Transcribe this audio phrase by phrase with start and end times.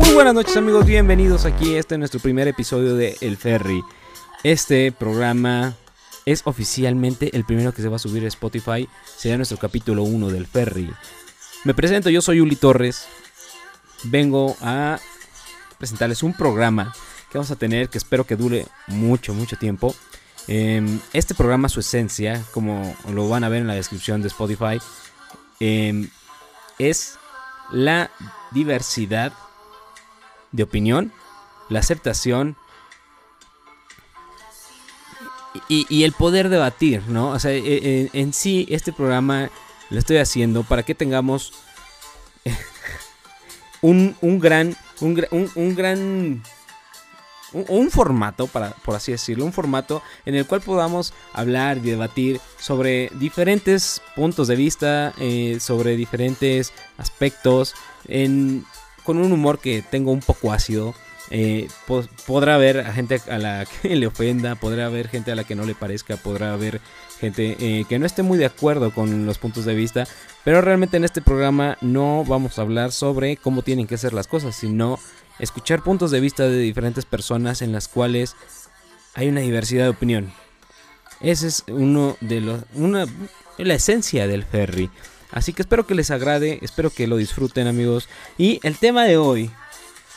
[0.00, 1.76] Muy buenas noches amigos, bienvenidos aquí.
[1.76, 3.84] Este es nuestro primer episodio de El Ferry.
[4.42, 5.76] Este programa
[6.26, 8.88] es oficialmente el primero que se va a subir a Spotify.
[9.16, 10.90] Será nuestro capítulo 1 del Ferry.
[11.62, 13.06] Me presento, yo soy Uli Torres.
[14.02, 14.98] Vengo a
[15.78, 16.92] presentarles un programa
[17.30, 19.94] que vamos a tener que espero que dure mucho, mucho tiempo.
[20.48, 24.78] Em, este programa, su esencia, como lo van a ver en la descripción de Spotify,
[25.60, 26.08] em,
[26.78, 27.18] es
[27.70, 28.10] la
[28.50, 29.32] diversidad
[30.50, 31.12] de opinión,
[31.68, 32.56] la aceptación
[35.68, 37.30] y, el poder debatir, ¿no?
[37.30, 39.50] O sea, e- e- en, sí este programa
[39.90, 41.52] lo estoy haciendo para que tengamos
[43.82, 46.42] un, un gran, un, gra- un- un gran
[47.52, 52.40] un, formato, para, por así decirlo, un formato en el cual podamos hablar y debatir
[52.58, 57.74] sobre diferentes puntos de vista, eh, sobre diferentes aspectos,
[59.04, 60.94] con un humor que tengo un poco ácido.
[61.30, 65.44] eh, po- podrá haber gente a la que le ofenda, podrá haber gente a la
[65.44, 66.80] que no le parezca, podrá haber
[67.20, 70.06] gente eh, que no esté muy de acuerdo con los puntos de vista,
[70.44, 74.26] pero realmente en este programa no vamos a hablar sobre cómo tienen que ser las
[74.26, 74.98] cosas, sino
[75.38, 78.36] escuchar puntos de vista de diferentes personas en las cuales
[79.14, 80.32] hay una diversidad de opinión.
[81.20, 83.06] Ese es uno de los una
[83.58, 84.90] la esencia del ferry.
[85.30, 88.08] Así que espero que les agrade, espero que lo disfruten amigos.
[88.36, 89.50] Y el tema de hoy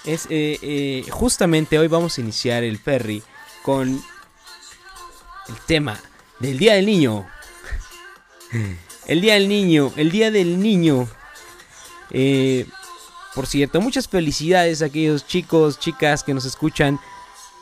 [0.06, 3.24] es eh, eh, justamente hoy vamos a iniciar el ferry
[3.64, 6.00] con el tema
[6.40, 7.26] del Día del Niño.
[9.08, 11.08] El Día del Niño, el Día del Niño.
[12.10, 12.66] Eh,
[13.36, 17.00] por cierto, muchas felicidades a aquellos chicos, chicas que nos escuchan,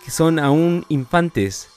[0.06, 1.68] que son aún infantes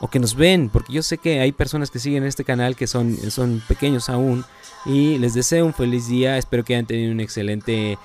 [0.00, 2.86] o que nos ven, porque yo sé que hay personas que siguen este canal que
[2.86, 4.44] son, son pequeños aún
[4.84, 7.98] y les deseo un feliz día, espero que hayan tenido un excelente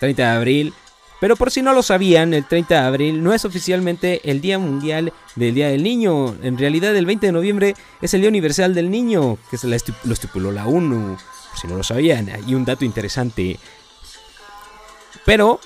[0.00, 0.74] 30 de abril.
[1.20, 4.58] Pero por si no lo sabían, el 30 de abril no es oficialmente el Día
[4.58, 6.34] Mundial del Día del Niño.
[6.42, 9.76] En realidad el 20 de noviembre es el Día Universal del Niño, que se lo
[9.76, 11.16] estipuló la ONU.
[11.50, 13.60] Por si no lo sabían, hay un dato interesante.
[15.24, 15.60] Pero,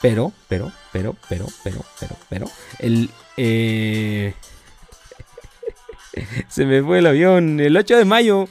[0.00, 2.46] pero, pero, pero, pero, pero, pero, pero,
[2.78, 4.34] el, eh,
[6.48, 7.60] se me fue el avión.
[7.60, 8.48] El 8 de mayo,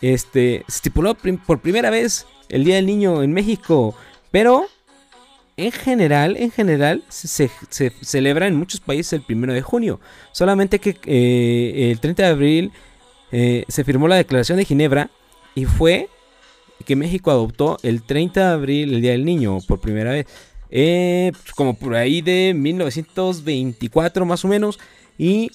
[0.00, 3.94] este, se estipuló por primera vez el Día del Niño en México,
[4.30, 4.66] pero
[5.56, 10.00] en general, en general, se, se- se celebra en muchos países el 1 de junio.
[10.32, 12.72] Solamente que eh, el 30 de abril
[13.30, 15.10] eh, se firmó la Declaración de Ginebra
[15.54, 16.08] y fue
[16.84, 20.26] que México adoptó el 30 de abril el Día del Niño por primera vez.
[20.70, 24.78] Eh, como por ahí de 1924 más o menos.
[25.16, 25.50] Y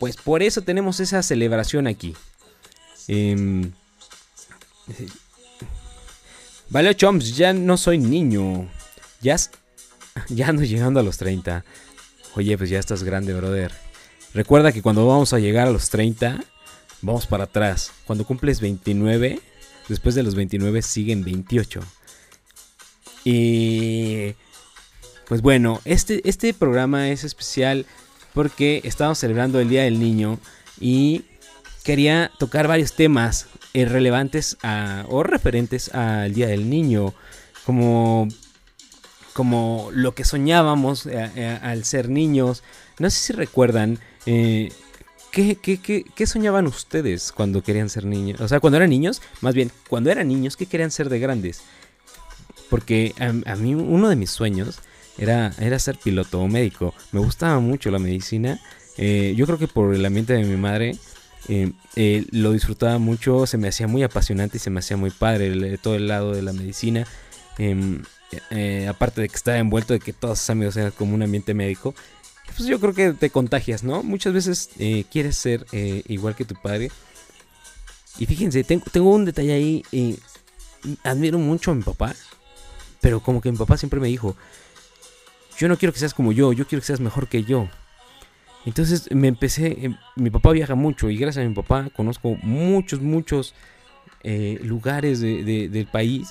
[0.00, 2.14] pues por eso tenemos esa celebración aquí.
[3.08, 3.70] Em,
[6.68, 8.68] vale, chomps, ya no soy niño.
[9.20, 9.36] Ya,
[10.28, 11.64] ya ando llegando a los 30.
[12.34, 13.72] Oye, pues ya estás grande, brother.
[14.34, 16.44] Recuerda que cuando vamos a llegar a los 30,
[17.00, 17.92] vamos para atrás.
[18.04, 19.40] Cuando cumples 29,
[19.88, 21.80] después de los 29 siguen 28.
[23.24, 24.34] Y
[25.28, 27.86] pues bueno, este, este programa es especial
[28.34, 30.38] porque estamos celebrando el Día del Niño
[30.80, 31.24] y
[31.82, 37.14] quería tocar varios temas eh, relevantes a- o referentes al Día del Niño,
[37.64, 38.28] como,
[39.32, 42.62] como lo que soñábamos eh, eh, al ser niños.
[42.98, 44.72] No sé si recuerdan, eh,
[45.42, 48.40] ¿qué, soñaban ustedes cuando querían ser niños?
[48.40, 51.62] O sea, cuando eran niños, más bien, cuando eran niños, ¿qué querían ser de grandes?
[52.70, 54.80] Porque a, a mí uno de mis sueños
[55.18, 56.94] era, era ser piloto o médico.
[57.12, 58.60] Me gustaba mucho la medicina.
[58.96, 60.96] Eh, yo creo que por el ambiente de mi madre
[61.48, 63.46] eh, eh, lo disfrutaba mucho.
[63.46, 66.42] Se me hacía muy apasionante y se me hacía muy padre todo el lado de
[66.42, 67.06] la medicina.
[67.58, 68.02] Em,
[68.88, 71.94] aparte de que estaba envuelto de que todos sus amigos eran como un ambiente médico.
[72.54, 74.02] Pues yo creo que te contagias, ¿no?
[74.02, 76.90] Muchas veces eh, quieres ser eh, igual que tu padre.
[78.18, 79.82] Y fíjense, tengo, tengo un detalle ahí.
[79.92, 80.16] eh,
[81.04, 82.14] admiro mucho a mi papá.
[83.00, 84.36] Pero como que mi papá siempre me dijo,
[85.58, 87.68] yo no quiero que seas como yo, yo quiero que seas mejor que yo.
[88.64, 93.00] Entonces me empecé, eh, mi papá viaja mucho y gracias a mi papá conozco muchos,
[93.00, 93.54] muchos
[94.24, 96.28] eh, lugares de- de- del país.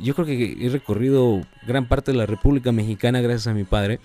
[0.00, 3.98] Yo creo que he recorrido gran parte de la República Mexicana gracias a mi padre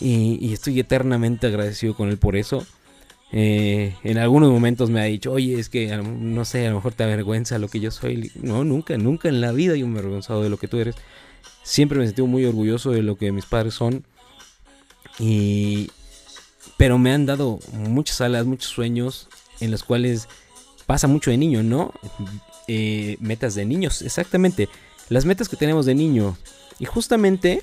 [0.00, 2.66] y, y estoy eternamente agradecido con él por eso.
[3.34, 6.92] Eh, en algunos momentos me ha dicho, oye, es que no sé, a lo mejor
[6.92, 8.30] te avergüenza lo que yo soy.
[8.34, 10.96] No, nunca, nunca en la vida yo me he avergonzado de lo que tú eres.
[11.62, 14.04] Siempre me he sentido muy orgulloso de lo que mis padres son.
[15.18, 15.90] Y...
[16.76, 19.28] Pero me han dado muchas alas, muchos sueños.
[19.60, 20.28] en los cuales
[20.86, 21.92] pasa mucho de niño, ¿no?
[22.68, 24.68] Eh, metas de niños, exactamente.
[25.08, 26.36] Las metas que tenemos de niño.
[26.78, 27.62] Y justamente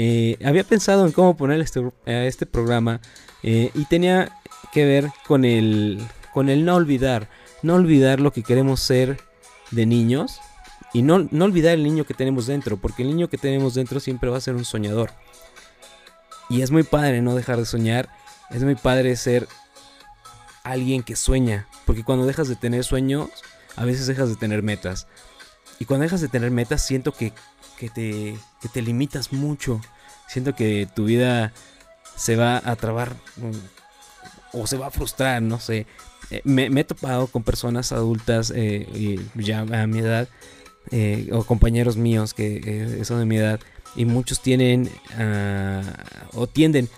[0.00, 3.00] eh, había pensado en cómo poner este, este programa
[3.42, 4.30] y tenía
[4.72, 6.00] que ver con el,
[6.32, 7.28] con el no olvidar.
[7.62, 9.18] No olvidar lo que queremos ser
[9.72, 10.38] de niños
[10.92, 13.98] y no, no olvidar el niño que tenemos dentro, porque el niño que tenemos dentro
[13.98, 15.10] siempre va a ser un soñador.
[16.48, 18.08] Y es muy padre no dejar de soñar,
[18.50, 19.48] es muy padre ser
[20.62, 23.30] alguien que sueña, porque cuando dejas de tener sueños,
[23.74, 25.08] a veces dejas de tener metas.
[25.78, 27.32] Y cuando dejas de tener metas, siento que,
[27.88, 29.80] te, que te limitas mucho.
[30.26, 31.52] Siento que tu vida
[32.16, 35.86] se va a trabar mm, o se va a frustrar, no sé.
[36.30, 40.28] Eh, me, he topado con personas adultas eh, ya a mi edad
[40.90, 43.60] eh, o compañeros míos que son de mi edad
[43.96, 45.82] y muchos tienen ah,
[46.34, 46.90] o tienden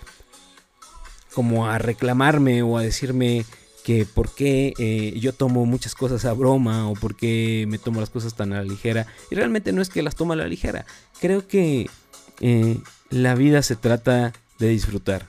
[1.33, 3.45] como a reclamarme o a decirme
[3.83, 4.73] que por qué
[5.19, 8.57] yo tomo muchas cosas a broma o por qué me tomo las cosas tan a
[8.57, 9.07] la ligera.
[9.29, 10.85] Y realmente no es que las tomo a la ligera.
[11.19, 11.89] Creo que
[13.09, 15.27] la vida se trata de disfrutar.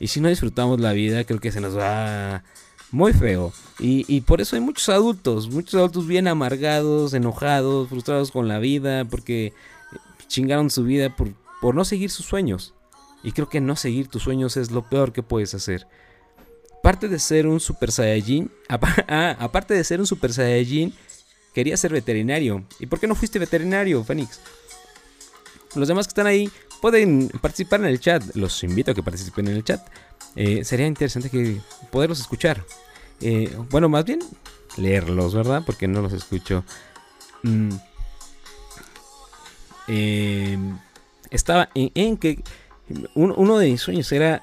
[0.00, 2.42] Y si no disfrutamos la vida, creo que se nos va
[2.90, 3.52] muy feo.
[3.78, 9.04] Y, por eso hay muchos adultos, muchos adultos bien amargados, enojados, frustrados con la vida,
[9.04, 9.52] porque
[10.28, 12.74] chingaron su vida por, por no seguir sus sueños.
[13.22, 15.86] Y creo que no seguir tus sueños es lo peor que puedes hacer.
[16.84, 20.92] Aparte de ser un super saiyajin, ah, aparte de ser un super saiyajin,
[21.54, 22.62] quería ser veterinario.
[22.78, 24.38] ¿Y por qué no fuiste veterinario, Fénix?
[25.74, 26.50] Los demás que están ahí
[26.82, 28.22] pueden participar en el chat.
[28.34, 29.80] Los invito a que participen en el chat.
[30.36, 31.58] Eh, sería interesante que
[31.90, 32.62] poderlos escuchar.
[33.22, 34.18] Eh, bueno, más bien
[34.76, 35.62] leerlos, ¿verdad?
[35.64, 36.66] Porque no los escucho.
[37.44, 37.70] Mm.
[39.88, 40.58] Eh,
[41.30, 42.44] estaba en, que
[43.14, 44.42] uno de mis sueños era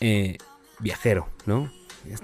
[0.00, 0.38] eh,
[0.80, 1.72] viajero, ¿no?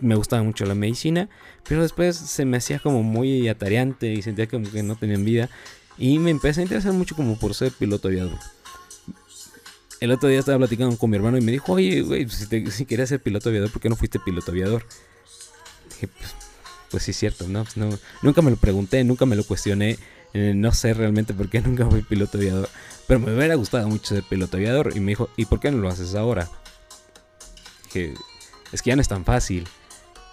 [0.00, 1.28] Me gustaba mucho la medicina,
[1.68, 5.50] pero después se me hacía como muy atareante y sentía como que no tenían vida.
[5.98, 8.38] Y me empecé a interesar mucho como por ser piloto aviador
[10.04, 12.84] el otro día estaba platicando con mi hermano y me dijo, oye, güey, pues, si,
[12.84, 14.84] querías ser piloto aviador, ¿por qué no fuiste piloto aviador?
[15.98, 16.10] Pues,
[16.90, 17.64] pues sí, cierto, ¿no?
[17.64, 17.88] Pues, ¿no?
[18.22, 19.98] Nunca me lo pregunté, nunca me lo cuestioné.
[20.34, 22.68] Eh, no sé realmente por qué nunca fui piloto aviador.
[23.06, 24.92] Pero me hubiera gustado mucho ser piloto aviador.
[24.94, 26.50] Y me dijo, ¿y por qué no lo haces ahora?
[28.72, 29.68] Es que ya no es tan fácil.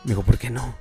[0.03, 0.75] Me dijo, ¿por qué no?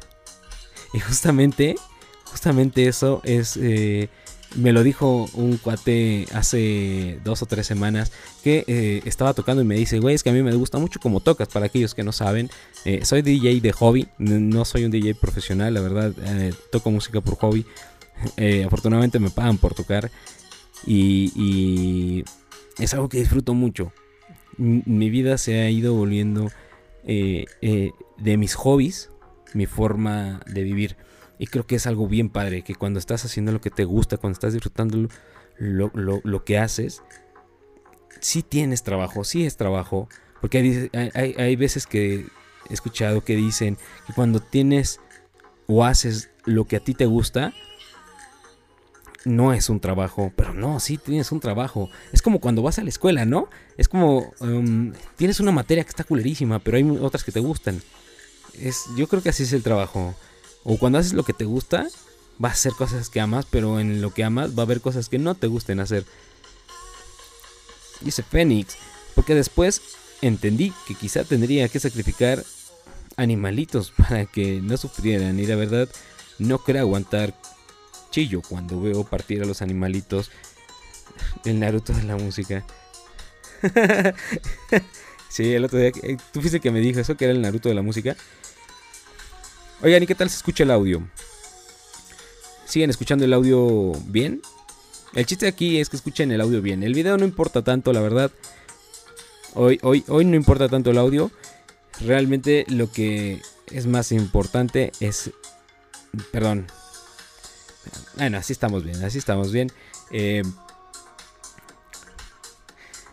[0.92, 1.76] Y justamente,
[2.24, 4.08] justamente eso es eh,
[4.56, 8.10] me lo dijo un cuate hace dos o tres semanas
[8.42, 10.98] que eh, estaba tocando y me dice, güey, es que a mí me gusta mucho
[10.98, 12.50] como tocas, para aquellos que no saben.
[12.84, 16.12] Eh, soy DJ de hobby, no soy un DJ profesional, la verdad,
[16.72, 17.64] toco música por hobby.
[18.66, 20.10] afortunadamente me pagan por tocar
[20.86, 22.24] y,
[22.78, 23.92] es algo que disfruto mucho.
[24.56, 26.50] mi vida se ha ido volviendo
[27.04, 29.10] de mis hobbies,
[29.54, 30.96] mi forma de vivir.
[31.38, 34.18] Y creo que es algo bien padre, que cuando estás haciendo lo que te gusta,
[34.18, 35.08] cuando estás disfrutando
[35.58, 37.02] lo, que haces,
[38.20, 40.08] sí tienes trabajo, sí es trabajo.
[40.40, 40.58] Porque
[40.92, 42.26] hay, hay, veces que
[42.68, 45.00] he escuchado que dicen que cuando tienes
[45.66, 47.54] o haces lo que a ti te gusta,
[49.24, 51.90] no es un trabajo, pero no, sí tienes un trabajo.
[52.12, 53.48] Es como cuando vas a la escuela, ¿no?
[53.76, 57.82] Es como um, tienes una materia que está culerísima, pero hay otras que te gustan.
[58.58, 60.14] Es, yo creo que así es el trabajo.
[60.64, 61.86] O cuando haces lo que te gusta,
[62.38, 65.08] vas a hacer cosas que amas, pero en lo que amas va a haber cosas
[65.08, 66.04] que no te gusten hacer.
[68.00, 68.76] Dice Fénix,
[69.14, 69.82] porque después
[70.22, 72.42] entendí que quizá tendría que sacrificar
[73.16, 75.38] animalitos para que no sufrieran.
[75.38, 75.88] Y la verdad,
[76.38, 77.34] no creo aguantar
[78.10, 80.30] chillo cuando veo partir a los animalitos.
[81.44, 82.64] El Naruto de la música.
[85.28, 85.92] sí, el otro día.
[86.02, 88.16] Eh, tú fuiste que me dijo eso, que era el Naruto de la música.
[89.82, 91.02] Oigan, ¿y qué tal se escucha el audio?
[92.66, 94.42] ¿Siguen escuchando el audio bien?
[95.14, 96.82] El chiste aquí es que escuchen el audio bien.
[96.82, 98.30] El video no importa tanto, la verdad.
[99.54, 101.30] Hoy, hoy, hoy no importa tanto el audio.
[102.00, 105.30] Realmente lo que es más importante es...
[106.32, 106.66] Perdón.
[108.16, 109.70] Bueno, así estamos bien, así estamos bien.
[110.10, 110.42] Eh,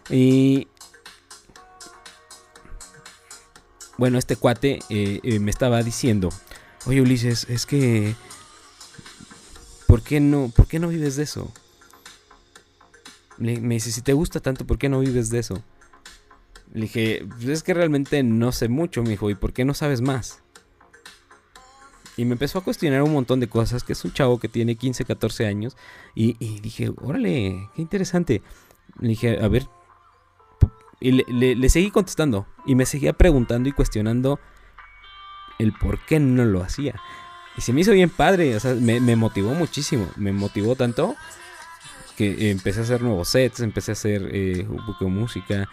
[0.09, 0.67] y
[3.97, 6.29] bueno, este cuate eh, eh, me estaba diciendo
[6.87, 8.15] Oye Ulises, es que...
[9.87, 11.51] ¿Por qué no, por qué no vives de eso?
[13.37, 15.63] Me dice, si te gusta tanto, ¿por qué no vives de eso?
[16.73, 19.73] Le dije, pues es que realmente no sé mucho, me dijo, ¿y por qué no
[19.73, 20.41] sabes más?
[22.17, 24.75] Y me empezó a cuestionar un montón de cosas, que es un chavo que tiene
[24.75, 25.77] 15, 14 años.
[26.15, 28.41] Y, dije, órale, qué interesante.
[28.99, 29.67] Le dije, a ver.
[30.99, 32.47] Y le seguí contestando.
[32.65, 34.39] Y me seguía preguntando y cuestionando
[35.59, 36.99] el por qué no lo hacía.
[37.57, 41.15] Y se me hizo bien padre, o sea, me, motivó muchísimo, me motivó tanto
[42.15, 45.69] que empecé a hacer nuevos sets, empecé a hacer eh, un poco de música,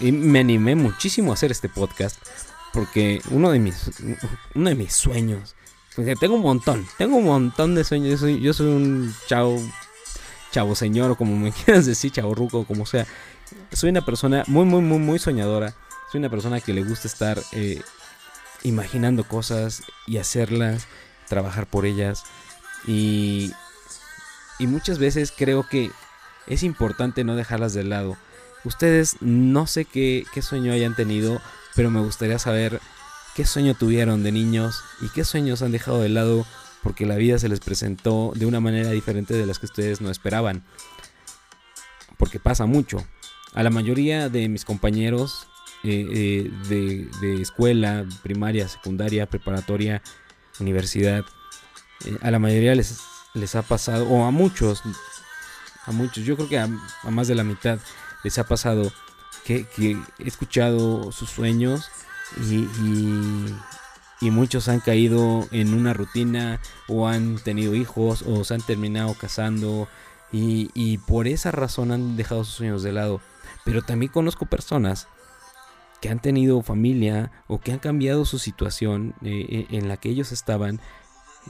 [0.00, 2.18] y me animé muchísimo a hacer este podcast,
[2.72, 3.90] porque uno de mis,
[4.54, 5.56] uno de mis sueños,
[5.94, 9.60] tengo un montón, tengo un montón de sueños, yo soy, un chavo,
[10.50, 13.06] chavo señor, o como me quieras decir, chavo ruco, como sea,
[13.72, 15.74] soy una persona muy, muy, muy, muy soñadora,
[16.10, 17.80] soy una persona que le gusta estar eh,
[18.62, 20.86] imaginando cosas y hacerlas,
[21.28, 22.24] trabajar por ellas,
[22.86, 23.52] y,
[24.58, 25.90] y muchas veces creo que
[26.46, 28.16] es importante no dejarlas de lado.
[28.64, 31.40] Ustedes no sé qué, qué sueño hayan tenido,
[31.74, 32.80] pero me gustaría saber
[33.34, 36.46] qué sueño tuvieron de niños y qué sueños han dejado de lado
[36.82, 40.10] porque la vida se les presentó de una manera diferente de las que ustedes no
[40.10, 40.62] esperaban.
[42.18, 43.04] Porque pasa mucho.
[43.54, 45.48] A la mayoría de mis compañeros
[45.82, 50.02] eh, eh, de, escuela, primaria, secundaria, preparatoria,
[50.60, 51.24] universidad,
[52.04, 53.00] eh, a la mayoría les,
[53.32, 54.82] les ha pasado, o a muchos,
[55.86, 56.68] a muchos, yo creo que a,
[57.10, 57.78] más de la mitad
[58.22, 58.92] les ha pasado
[59.44, 61.90] que he escuchado sus sueños
[62.48, 63.54] y, y,
[64.20, 69.14] y muchos han caído en una rutina o han tenido hijos o se han terminado
[69.14, 69.88] casando
[70.36, 73.20] y, por esa razón han dejado sus sueños de lado.
[73.64, 75.08] Pero también conozco personas
[76.00, 80.32] que han tenido familia o que han cambiado su situación eh, en la que ellos
[80.32, 80.80] estaban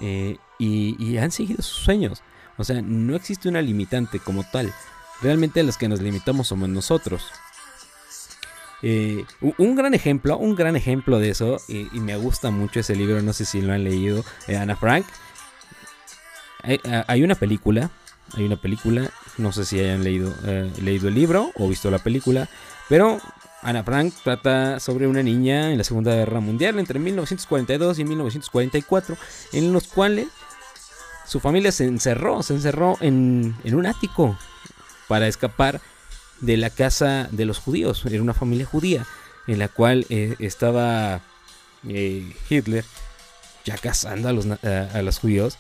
[0.00, 2.23] eh, y, y han seguido sus sueños.
[2.57, 4.73] O sea, no existe una limitante como tal.
[5.23, 7.25] Realmente los que nos limitamos somos nosotros.
[8.87, 13.23] Eh, un gran ejemplo, un gran ejemplo de eso, y, me gusta mucho ese libro,
[13.23, 15.07] no sé si lo han leído, eh, Ana Frank.
[17.07, 17.91] Hay una película,
[18.37, 21.99] hay una película, no sé si hayan leído, eh, leído el libro o visto la
[21.99, 22.47] película,
[22.91, 23.21] pero
[23.62, 29.17] Ana Frank trata sobre una niña en la Segunda Guerra Mundial entre 1942 y 1944,
[29.55, 30.29] en los cuales
[31.26, 34.38] su familia se encerró, se encerró en, en un ático
[35.09, 35.81] para escapar
[36.45, 38.05] de la casa de los judíos.
[38.07, 39.07] Era una familia judía
[39.47, 41.21] en la cual eh, estaba
[41.89, 42.85] eh, Hitler
[43.65, 45.59] ya cazando a los, a, los judíos.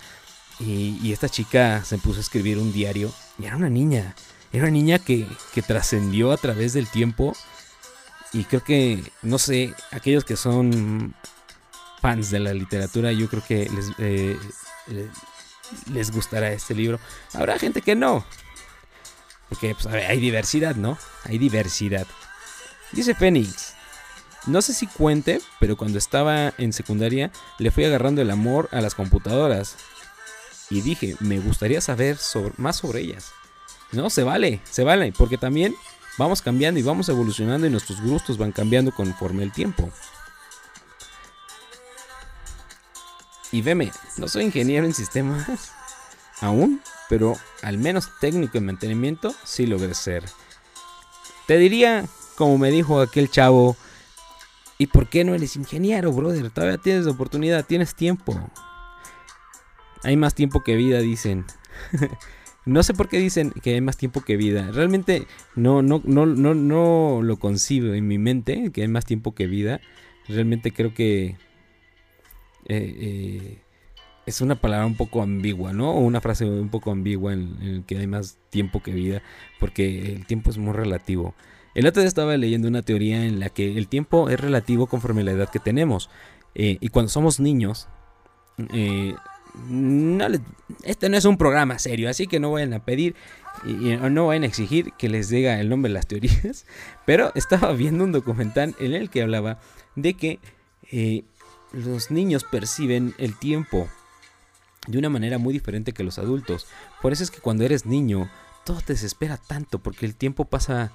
[0.60, 3.12] Y, esta chica se puso a escribir un diario.
[3.38, 4.14] Y era una niña.
[4.52, 7.34] Era una niña que, que trascendió a través del tiempo.
[8.32, 11.14] Y creo que, no sé, aquellos que son
[12.00, 14.38] fans de la literatura, yo creo que les, eh,
[15.92, 17.00] les gustará este libro.
[17.32, 18.24] Habrá gente que no.
[19.54, 20.98] Porque pues, hay diversidad, ¿no?
[21.22, 22.08] Hay diversidad.
[22.90, 23.74] Dice Fénix.
[24.46, 28.80] No sé si cuente, pero cuando estaba en secundaria le fui agarrando el amor a
[28.80, 29.76] las computadoras.
[30.70, 32.18] Y dije, me gustaría saber
[32.56, 33.30] más sobre ellas.
[33.92, 35.72] No, se vale, se vale, porque también
[36.18, 39.88] vamos cambiando y vamos evolucionando y nuestros gustos van cambiando conforme el tiempo.
[43.52, 45.46] Y veme, no soy ingeniero en sistemas
[46.40, 50.24] aún, pero al menos técnico en mantenimiento sí logré ser.
[51.46, 52.06] Te diría,
[52.36, 53.76] como me dijo aquel chavo,
[54.78, 56.50] ¿y por qué no eres ingeniero, brother?
[56.50, 58.50] Todavía tienes oportunidad, tienes tiempo.
[60.02, 61.44] Hay más tiempo que vida, dicen.
[62.66, 64.70] no sé por qué dicen que hay más tiempo que vida.
[64.72, 69.34] Realmente no, no, no, no, no lo concibo en mi mente, que hay más tiempo
[69.34, 69.80] que vida.
[70.28, 71.36] Realmente creo que
[72.66, 73.63] eh, eh,
[74.26, 75.90] es una palabra un poco ambigua, ¿no?
[75.92, 79.22] O una frase un poco ambigua en, en que hay más tiempo que vida,
[79.60, 81.34] porque el tiempo es muy relativo.
[81.74, 85.22] El otro día estaba leyendo una teoría en la que el tiempo es relativo conforme
[85.22, 86.08] a la edad que tenemos.
[86.54, 87.88] Eh, y cuando somos niños,
[88.72, 89.14] eh,
[89.68, 90.26] no
[90.82, 93.14] este no es un programa serio, así que no vayan a pedir
[93.64, 96.66] y no vayan a exigir que les diga el nombre de las teorías.
[97.06, 99.58] Pero estaba viendo un documental en el que hablaba
[99.96, 100.38] de que
[100.92, 101.24] eh,
[101.72, 103.88] los niños perciben el tiempo
[104.86, 106.66] de una manera muy diferente que los adultos.
[107.00, 108.30] Por eso es que cuando eres niño,
[108.64, 110.92] todo te desespera tanto porque el tiempo pasa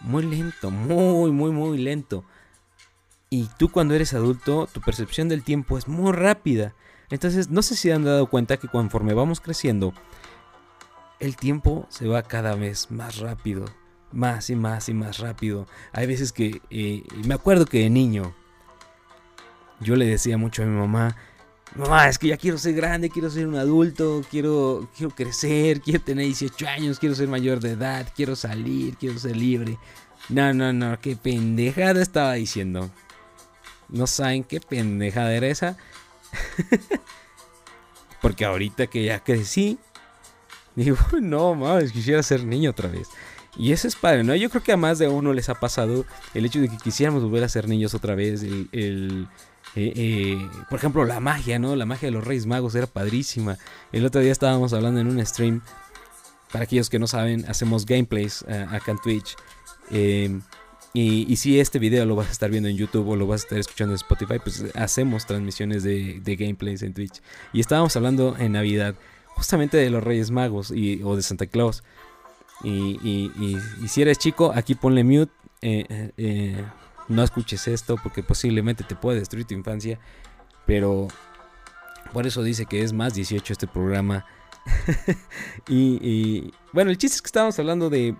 [0.00, 2.24] muy lento, muy, muy, muy lento.
[3.30, 6.74] Y tú cuando eres adulto, tu percepción del tiempo es muy rápida.
[7.10, 9.94] Entonces, no sé si han dado cuenta que conforme vamos creciendo,
[11.18, 13.64] el tiempo se va cada vez más rápido.
[14.12, 15.66] Más y más y más rápido.
[15.92, 18.34] Hay veces que, eh, me acuerdo que de niño,
[19.80, 21.16] yo le decía mucho a mi mamá,
[21.76, 26.00] mamá, es que ya quiero ser grande, quiero ser un adulto, quiero, quiero crecer, quiero
[26.00, 29.78] tener 18 años, quiero ser mayor de edad, quiero salir, quiero ser libre.
[30.28, 32.90] No, no, no, qué pendejada estaba diciendo.
[33.88, 35.76] No saben qué pendejada era esa.
[38.22, 39.78] Porque ahorita que ya crecí,
[40.76, 43.08] digo, no, mames, quisiera ser niño otra vez.
[43.56, 44.34] Y eso es padre, ¿no?
[44.34, 47.22] Yo creo que a más de uno les ha pasado el hecho de que quisiéramos
[47.22, 49.28] volver a ser niños otra vez, el,
[49.74, 51.76] Eh, eh, por ejemplo, la magia, ¿no?
[51.76, 53.58] La magia de los Reyes Magos era padrísima.
[53.90, 55.62] El otro día estábamos hablando en un stream.
[56.52, 59.36] Para aquellos que no saben, hacemos gameplays eh, acá en Twitch.
[60.92, 63.44] y, si este video lo vas a estar viendo en YouTube o lo vas a
[63.44, 67.22] estar escuchando en Spotify, pues hacemos transmisiones de, gameplays en Twitch.
[67.54, 68.94] Y estábamos hablando en Navidad
[69.28, 71.82] justamente de los Reyes Magos y, o de Santa Claus.
[72.62, 75.32] Y, y, si eres chico, aquí ponle mute
[77.08, 79.98] no escuches esto porque posiblemente te puede destruir tu infancia.
[80.66, 81.08] Pero
[82.12, 84.26] por eso dice que es más 18 este programa.
[85.68, 88.14] y, bueno, el chiste es que estábamos hablando de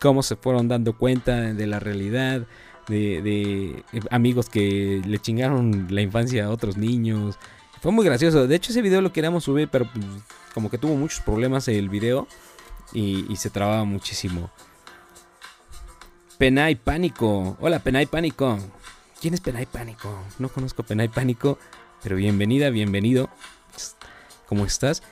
[0.00, 2.46] cómo se fueron dando cuenta de la realidad,
[2.88, 7.38] de, amigos que le chingaron la infancia a otros niños.
[7.80, 8.46] Fue muy gracioso.
[8.46, 10.04] De hecho, ese video lo queríamos subir, pero pues,
[10.54, 12.26] como que tuvo muchos problemas el video
[12.92, 14.50] y, y se trababa muchísimo.
[16.38, 17.56] Penay Pánico.
[17.60, 18.58] Hola, Penay Pánico.
[19.20, 20.18] ¿Quién es Penay Pánico?
[20.40, 21.58] No conozco Penay Pánico,
[22.02, 23.30] pero bienvenida, bienvenido.
[24.48, 25.04] ¿Cómo estás?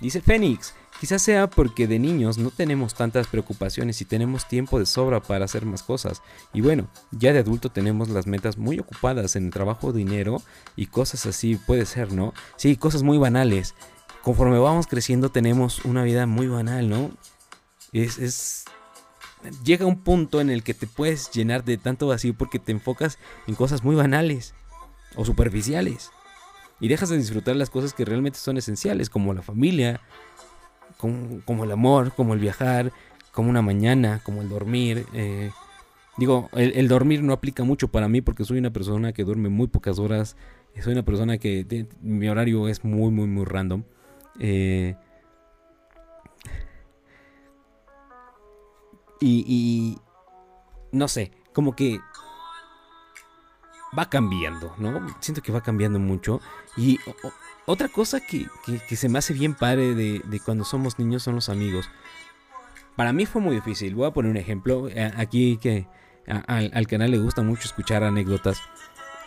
[0.00, 0.74] Dice Fénix.
[1.00, 5.44] Quizás sea porque de niños no tenemos tantas preocupaciones y tenemos tiempo de sobra para
[5.44, 6.22] hacer más cosas.
[6.52, 10.42] Y bueno, ya de adulto tenemos las metas muy ocupadas en el trabajo, dinero
[10.74, 12.34] y cosas así, puede ser, ¿no?
[12.56, 13.74] Sí, cosas muy banales.
[14.22, 17.10] Conforme vamos creciendo tenemos una vida muy banal, ¿no?
[17.92, 18.64] Es, es
[19.64, 23.18] llega un punto en el que te puedes llenar de tanto vacío porque te enfocas
[23.46, 24.54] en cosas muy banales
[25.16, 26.10] o superficiales.
[26.80, 30.00] Y dejas de disfrutar las cosas que realmente son esenciales, como la familia,
[30.96, 32.92] como, el amor, como el viajar,
[33.30, 35.06] como una mañana, como el dormir.
[35.14, 35.50] Eh,
[36.16, 39.68] digo, el, dormir no aplica mucho para mí porque soy una persona que duerme muy
[39.68, 40.36] pocas horas.
[40.80, 43.84] Soy una persona que mi horario es muy, muy, muy random.
[44.40, 44.96] Eh,
[49.24, 49.98] Y,
[50.90, 52.00] no sé, como que
[53.96, 55.06] va cambiando, ¿no?
[55.20, 56.40] Siento que va cambiando mucho.
[56.76, 56.98] Y
[57.66, 58.48] otra cosa que,
[58.96, 61.88] se me hace bien padre de, cuando somos niños son los amigos.
[62.96, 63.94] Para mí fue muy difícil.
[63.94, 64.88] Voy a poner un ejemplo.
[64.88, 65.86] Eh, aquí que
[66.26, 68.60] al, canal le gusta mucho escuchar anécdotas.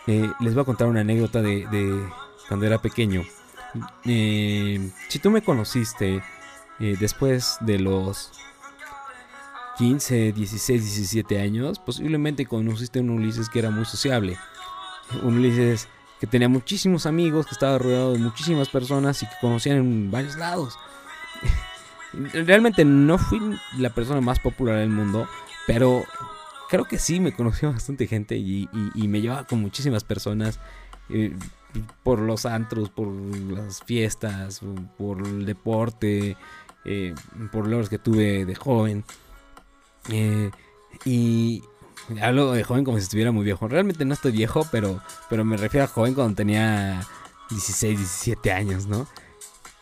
[0.06, 2.06] Eh, les voy a contar una anécdota de,
[2.48, 3.22] cuando era pequeño.
[4.04, 6.22] Eh, si tú me conociste
[6.78, 8.32] después de los
[9.78, 14.36] 15, 16, 17 años, posiblemente conociste a un Ulises que era muy sociable.
[15.22, 15.88] Un Ulises
[16.20, 20.36] que tenía muchísimos amigos, que estaba rodeado de muchísimas personas y que conocían en varios
[20.36, 20.78] lados.
[22.32, 23.40] Realmente no fui
[23.76, 25.28] la persona más popular del mundo,
[25.66, 26.04] pero
[26.68, 30.58] creo que sí me conoció bastante gente y, me llevaba con muchísimas personas
[31.10, 31.36] eh,
[32.02, 34.60] por los antros, por las fiestas,
[34.96, 36.36] por el deporte,
[36.84, 37.14] eh,
[37.52, 39.04] por los que tuve de joven.
[40.10, 40.50] Eh,
[41.04, 41.62] y
[42.20, 43.68] hablo de joven como si estuviera muy viejo.
[43.68, 47.06] Realmente no estoy viejo, pero, pero me refiero a joven cuando tenía
[47.50, 49.06] 16, 17 años, ¿no?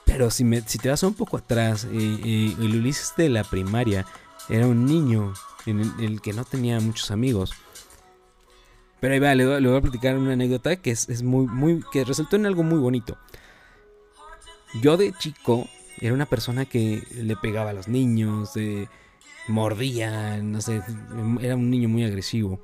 [0.04, 1.88] Pero si, me, si te vas un poco atrás, eh,
[2.24, 4.06] eh, el Ulises de la primaria
[4.48, 5.32] era un niño
[5.66, 7.52] en el, que no tenía muchos amigos.
[9.00, 12.36] Pero ahí va, le, voy a platicar una anécdota que es, muy, muy, que resultó
[12.36, 13.16] en algo muy bonito.
[14.82, 15.68] Yo de chico
[16.00, 18.50] era una persona que le pegaba a los niños,
[19.48, 20.82] mordía, no sé,
[21.40, 22.60] era un niño muy agresivo.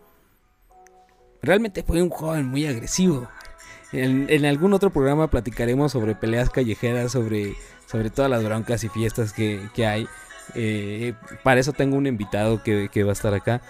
[1.42, 3.28] Realmente fue un joven muy agresivo.
[3.92, 7.54] En, algún otro programa platicaremos sobre peleas callejeras, sobre,
[7.86, 10.06] sobre todas las broncas y fiestas que, hay.
[10.54, 13.60] Eh, para eso tengo un invitado que, va a estar acá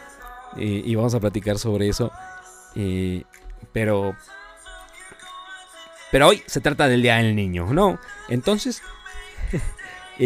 [0.56, 2.12] eh, y vamos a platicar sobre eso.
[2.74, 3.24] Eh,
[3.72, 4.14] pero,
[6.10, 7.98] pero hoy se trata del Día del Niño, ¿no?
[8.28, 8.82] Entonces,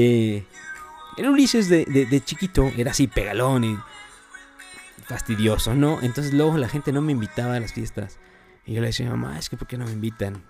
[1.16, 3.78] El Ulises de, chiquito era así pegalón y
[5.06, 6.00] fastidioso, ¿no?
[6.02, 8.18] Entonces luego la gente no me invitaba a las fiestas.
[8.66, 10.42] Y yo le decía, mamá, es que ¿por qué no me invitan?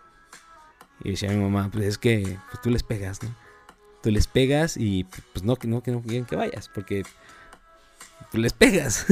[1.03, 3.35] Y decía mi mamá, pues es que pues, tú les pegas, ¿no?
[4.03, 7.03] Tú les pegas y pues no, que no, que no quieren que vayas, porque
[8.31, 9.07] tú les pegas.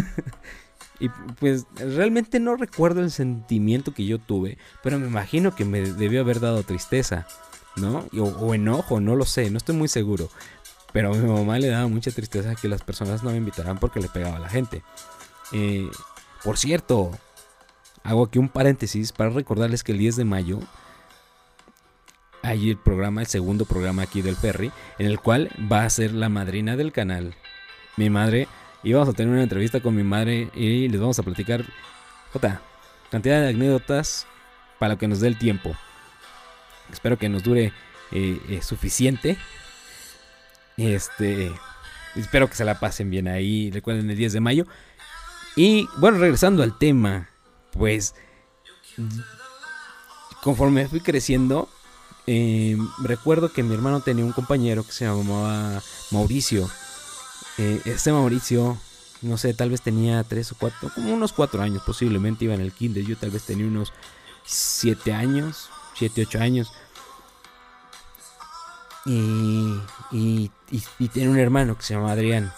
[1.01, 1.09] y
[1.41, 6.21] pues realmente no recuerdo el sentimiento que yo tuve, pero me imagino que me debió
[6.21, 7.27] haber dado tristeza,
[7.77, 8.07] ¿no?
[8.19, 10.31] O enojo, no lo sé, no estoy muy seguro.
[10.93, 14.01] Pero a mi mamá le daba mucha tristeza que las personas no me invitaran porque
[14.01, 14.83] le pegaba a la gente.
[15.53, 15.89] Eh,
[16.45, 17.11] por cierto,
[18.05, 20.61] hago aquí un paréntesis para recordarles que el 10 de mayo
[22.43, 26.13] hay el programa, el segundo programa aquí del Ferry, en el cual va a ser
[26.13, 27.35] la madrina del canal.
[27.97, 28.49] Mi madre,
[28.83, 31.65] y vamos a tener una entrevista con mi madre y les vamos a platicar
[32.35, 32.61] otra
[33.11, 34.27] cantidad de anécdotas
[34.79, 35.77] para que nos dé el tiempo.
[36.91, 37.73] Espero que nos dure
[38.11, 39.39] eh, eh, suficiente
[40.77, 41.53] este,
[42.15, 43.71] espero que se la pasen bien ahí.
[43.71, 44.67] Recuerden el 10 de mayo.
[45.57, 47.29] Y bueno, regresando al tema,
[47.73, 48.15] pues
[50.43, 51.69] conforme fui creciendo,
[52.27, 56.69] eh, recuerdo que mi hermano tenía un compañero que se llamaba Mauricio.
[57.59, 58.79] Eh, este Mauricio,
[59.21, 62.61] no sé, tal vez tenía tres o cuatro, como unos cuatro años posiblemente, iba en
[62.61, 63.05] el kinder.
[63.05, 63.93] Yo tal vez tenía unos
[64.45, 66.73] siete años, siete, ocho años.
[69.05, 69.81] Y,
[70.13, 70.51] y,
[71.09, 72.53] tiene un hermano que se llama Adrián.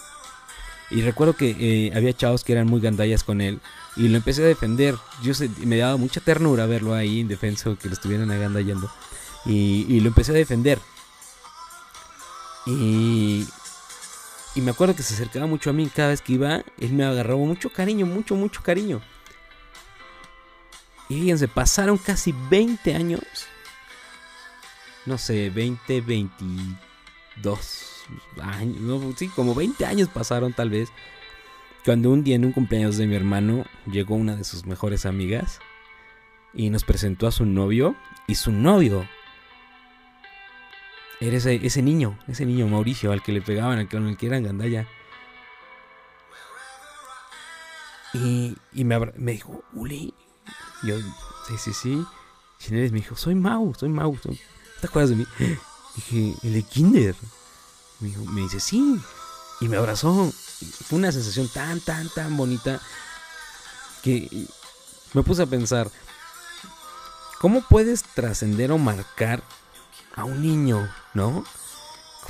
[0.91, 3.59] Y recuerdo que eh, había chavos que eran muy gandallas con él.
[3.95, 4.95] Y lo empecé a defender.
[5.23, 8.91] Yo me daba mucha ternura verlo ahí indefenso, que lo estuvieran agandallando.
[9.45, 10.79] Y, y lo empecé a defender.
[12.67, 13.47] Y,
[14.55, 16.63] y me acuerdo que se acercaba mucho a mí cada vez que iba.
[16.79, 19.01] Él me agarraba mucho cariño, mucho, mucho cariño.
[21.09, 23.21] Y fíjense, pasaron casi 20 años.
[25.05, 28.05] No sé, 20, 22
[28.41, 28.77] años.
[29.17, 30.89] Sí, como 20 años pasaron tal vez.
[31.83, 35.59] Cuando un día en un cumpleaños de mi hermano llegó una de sus mejores amigas
[36.53, 37.95] y nos presentó a su novio.
[38.27, 39.07] Y su novio
[41.19, 44.25] era ese, ese niño, ese niño Mauricio al que le pegaban, al que, al que
[44.25, 44.87] eran gandalla.
[48.13, 50.13] Y, y me, me dijo, Uli,
[50.83, 50.97] yo,
[51.47, 52.03] sí, sí, sí.
[52.59, 52.91] ¿Quién eres?
[52.91, 54.17] Me dijo, soy Mau, soy Mau.
[54.85, 55.27] ¿Te acuerdas de mí?
[55.95, 57.15] Dije, el de Kinder.
[58.01, 59.01] Me, dice, sí.
[59.59, 60.31] Y me abrazó.
[60.87, 62.79] Fue una sensación tan, tan, tan bonita
[64.03, 64.47] que
[65.13, 65.89] me puse a pensar,
[67.39, 69.41] ¿cómo puedes trascender o marcar
[70.15, 71.43] a un niño, no?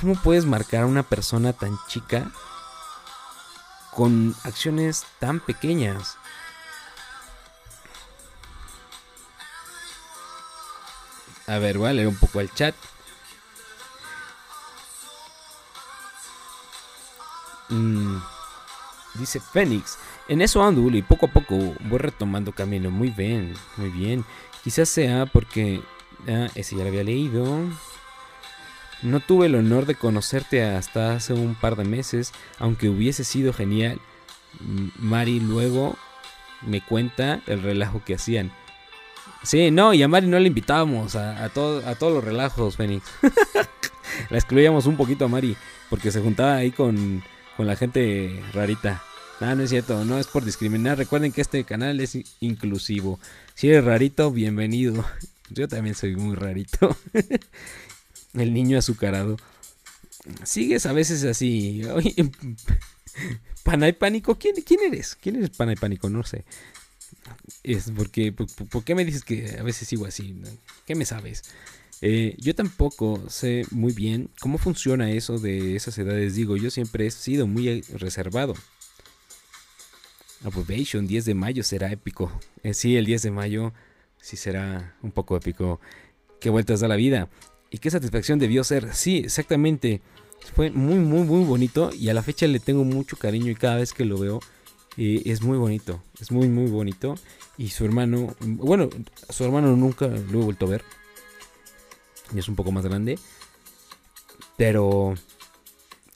[0.00, 2.32] ¿Cómo puedes marcar a una persona tan chica
[3.90, 6.16] con acciones tan pequeñas?
[11.46, 12.74] A ver, voy a leer un poco el chat.
[17.68, 18.18] Mm,
[19.14, 19.98] dice Fénix.
[20.28, 22.90] En eso ando y poco a poco voy retomando camino.
[22.90, 24.24] Muy bien, muy bien.
[24.64, 25.82] Quizás sea porque...
[26.28, 27.60] Ah, ese ya lo había leído.
[29.02, 33.52] No tuve el honor de conocerte hasta hace un par de meses, aunque hubiese sido
[33.52, 34.00] genial.
[34.98, 35.96] Mari luego
[36.62, 38.50] me cuenta el relajo que hacían.
[39.46, 42.76] Sí, no, y a Mari no le invitábamos a, a, todo, a todos los relajos,
[42.76, 43.06] Fénix.
[44.30, 45.56] la excluíamos un poquito a Mari,
[45.88, 47.22] porque se juntaba ahí con,
[47.56, 49.04] con la gente rarita.
[49.38, 50.98] Ah, no es cierto, no es por discriminar.
[50.98, 53.20] Recuerden que este canal es inclusivo.
[53.54, 55.04] Si eres rarito, bienvenido.
[55.50, 56.96] Yo también soy muy rarito.
[58.34, 59.36] El niño azucarado.
[60.42, 61.82] Sigues a veces así.
[63.62, 65.16] Pana y pánico, ¿quién, ¿quién eres?
[65.20, 66.10] ¿Quién eres pana y pánico?
[66.10, 66.44] No sé.
[67.62, 70.40] Es porque, por, qué me dices que a veces sigo así?
[70.86, 71.42] ¿Qué me sabes?
[72.02, 76.34] Eh, yo tampoco sé muy bien cómo funciona eso de esas edades.
[76.34, 78.54] Digo, yo siempre he sido muy reservado.
[80.44, 82.30] Approbation, 10 de mayo será épico.
[82.62, 83.72] Eh, sí, el 10 de mayo
[84.20, 85.80] sí será un poco épico.
[86.40, 87.28] Qué vueltas da la vida.
[87.70, 88.94] Y qué satisfacción debió ser.
[88.94, 90.02] Sí, exactamente.
[90.54, 91.90] Fue muy, muy, muy bonito.
[91.92, 93.50] Y a la fecha le tengo mucho cariño.
[93.50, 94.40] Y cada vez que lo veo,
[94.96, 97.16] es muy bonito, es muy, muy bonito.
[97.58, 98.88] Y su hermano, bueno,
[99.28, 100.84] su hermano nunca lo he vuelto a ver.
[102.34, 103.18] Y es un poco más grande.
[104.56, 105.14] Pero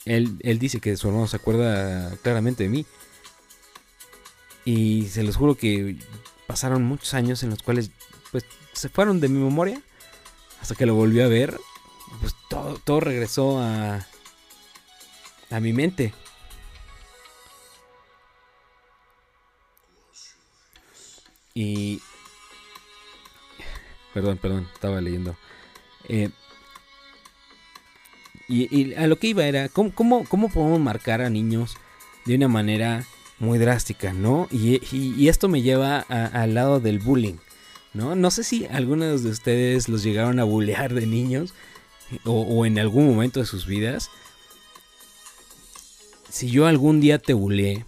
[0.06, 2.86] él, él dice que su hermano se acuerda claramente de mí.
[4.64, 5.98] Y se los juro que
[6.46, 7.90] pasaron muchos años en los cuales
[8.32, 9.82] pues se fueron de mi memoria.
[10.62, 11.58] Hasta que lo volví a ver.
[12.20, 14.06] Pues todo, todo regresó a,
[15.50, 16.14] a mi mente.
[21.60, 22.00] Y...
[24.14, 25.36] Perdón, perdón, estaba leyendo.
[26.08, 26.30] Eh,
[28.48, 31.76] y, a lo que iba era, ¿cómo, podemos marcar a niños
[32.24, 33.04] de una manera
[33.38, 34.48] muy drástica, ¿no?
[34.50, 37.36] Y, esto me lleva al lado del bullying,
[37.92, 38.16] ¿no?
[38.16, 41.52] No sé si algunos de ustedes los llegaron a bullear de niños
[42.24, 44.10] o, o en algún momento de sus vidas.
[46.30, 47.84] Si yo algún día te bulleé,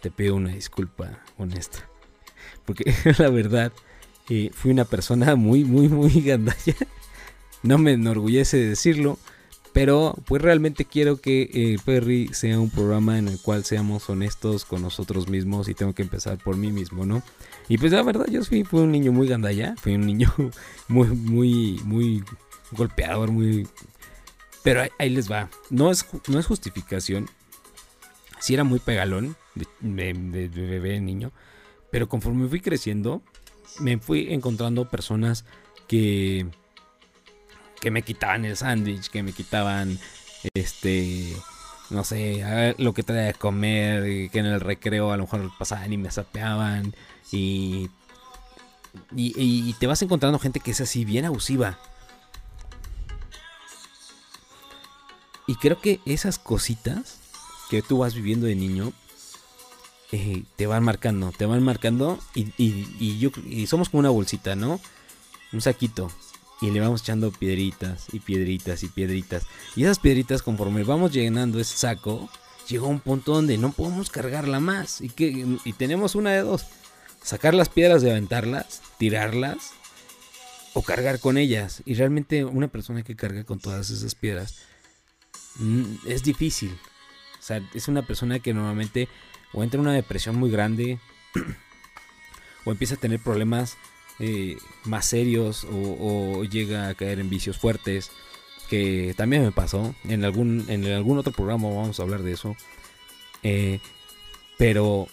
[0.00, 1.91] te pido una disculpa honesta.
[2.64, 3.72] Porque la verdad,
[4.28, 6.76] eh, fui una persona muy, muy, muy gandalla.
[7.62, 9.18] No me enorgullece decirlo.
[9.72, 14.66] Pero pues realmente quiero que eh, Perry sea un programa en el cual seamos honestos
[14.66, 17.22] con nosotros mismos y tengo que empezar por mí mismo, ¿no?
[17.68, 20.30] Y pues la verdad yo fui, fui un niño muy gandalla, fui un niño
[20.88, 22.22] muy, muy, muy
[22.72, 23.66] golpeador, muy...
[24.62, 27.28] Pero ahí, les va, no es, no es justificación.
[28.40, 31.32] Si era muy pegalón de, de bebé, niño,
[31.92, 33.22] pero conforme fui creciendo,
[33.78, 35.44] me fui encontrando personas
[35.86, 36.46] que
[37.80, 39.98] que me quitaban el sándwich, que me quitaban
[40.54, 41.36] este
[41.90, 45.92] no sé, lo que traía de comer, que en el recreo a lo mejor pasaban
[45.92, 46.94] y me sapeaban
[47.30, 47.90] y
[49.14, 51.78] Y, y te vas encontrando gente que es así, bien abusiva.
[55.46, 57.18] Y creo que esas cositas
[57.68, 58.92] que tú vas viviendo de niño
[60.12, 64.54] eh, te van marcando, te van marcando y, y, yo, y somos como una bolsita,
[64.54, 64.80] ¿no?
[65.52, 66.10] Un saquito.
[66.60, 69.46] Y le vamos echando piedritas y piedritas y piedritas.
[69.74, 72.30] Y esas piedritas conforme vamos llenando ese saco,
[72.68, 75.00] llega un punto donde no podemos cargarla más.
[75.00, 76.66] Y, que, y tenemos una de dos.
[77.22, 79.72] Sacar las piedras de aventarlas, tirarlas
[80.72, 81.82] o cargar con ellas.
[81.84, 84.62] Y realmente una persona que carga con todas esas piedras
[85.56, 86.78] Mm, es difícil.
[87.38, 89.08] O sea, es una persona que normalmente
[89.52, 90.98] o entra en una depresión muy grande
[92.64, 93.76] o empieza a tener problemas
[94.18, 98.10] eh, más serios o, llega a caer en vicios fuertes
[98.68, 99.94] que también me pasó.
[100.04, 102.56] En algún en algún otro programa vamos a hablar de eso.
[103.42, 103.80] Eh,
[104.58, 105.08] pero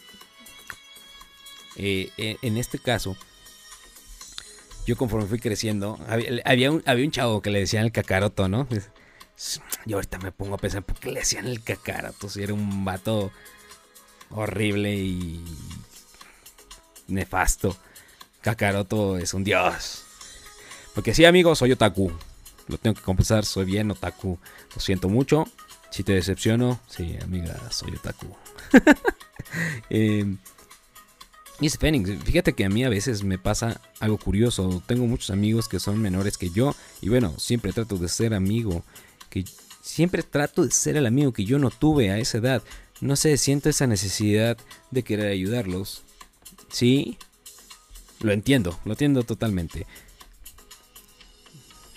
[1.75, 3.17] eh, en este caso
[4.86, 8.67] yo conforme fui creciendo había, un, había un chavo que le decían el cacaroto no
[9.86, 12.30] y ahorita me pongo a pensar, ¿por qué le hacían el cacarato?
[12.30, 13.32] Si era un vato
[14.31, 15.43] horrible y
[17.07, 17.75] nefasto.
[18.41, 20.03] Kakaroto es un dios.
[20.95, 22.11] Porque sí, amigos, soy otaku.
[22.67, 24.37] Lo tengo que confesar, soy bien otaku.
[24.73, 25.45] Lo siento mucho.
[25.91, 28.27] Si te decepciono, sí, amiga, soy otaku.
[29.89, 30.35] eh,
[31.61, 34.81] y Fénix, fíjate que a mí a veces me pasa algo curioso.
[34.85, 36.75] Tengo muchos amigos que son menores que yo.
[37.01, 38.83] Y bueno, siempre trato de ser amigo
[39.29, 39.43] que
[39.81, 42.63] siempre trato de ser el amigo que yo no tuve a esa edad.
[43.01, 44.57] No sé, siento esa necesidad
[44.91, 46.03] de querer ayudarlos.
[46.69, 47.17] Sí,
[48.21, 49.88] lo entiendo, lo entiendo totalmente.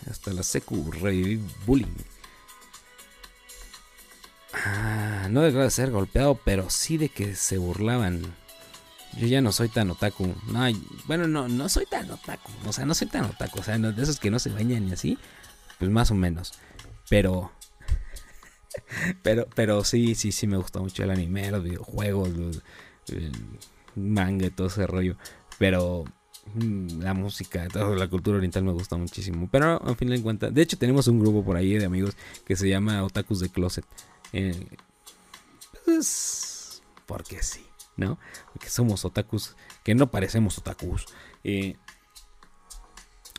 [0.09, 1.87] Hasta la secu reviví bullying.
[4.53, 8.23] Ah, no de ser golpeado, pero sí de que se burlaban.
[9.19, 10.35] Yo ya no soy tan otaku.
[10.47, 10.61] No,
[11.07, 12.51] bueno, no, no soy tan otaku.
[12.67, 13.61] O sea, no soy tan otaku.
[13.61, 15.19] O sea, de esos que no se bañan y así.
[15.79, 16.55] Pues más o menos.
[17.09, 17.53] Pero.
[19.23, 22.31] Pero, pero sí, sí, sí me gusta mucho el anime, los videojuegos,
[23.09, 23.33] el
[23.95, 25.17] manga y todo ese rollo.
[25.59, 26.05] Pero
[26.55, 29.49] mm, la música, toda la cultura oriental me gusta muchísimo.
[29.51, 32.57] Pero al fin de cuentas, de hecho tenemos un grupo por ahí de amigos que
[32.57, 33.85] se llama Otakus de Closet.
[34.33, 34.67] Eh,
[35.85, 37.65] pues, porque sí,
[37.97, 38.19] ¿no?
[38.53, 41.07] Porque somos otakus que no parecemos otakus.
[41.45, 41.77] Eh,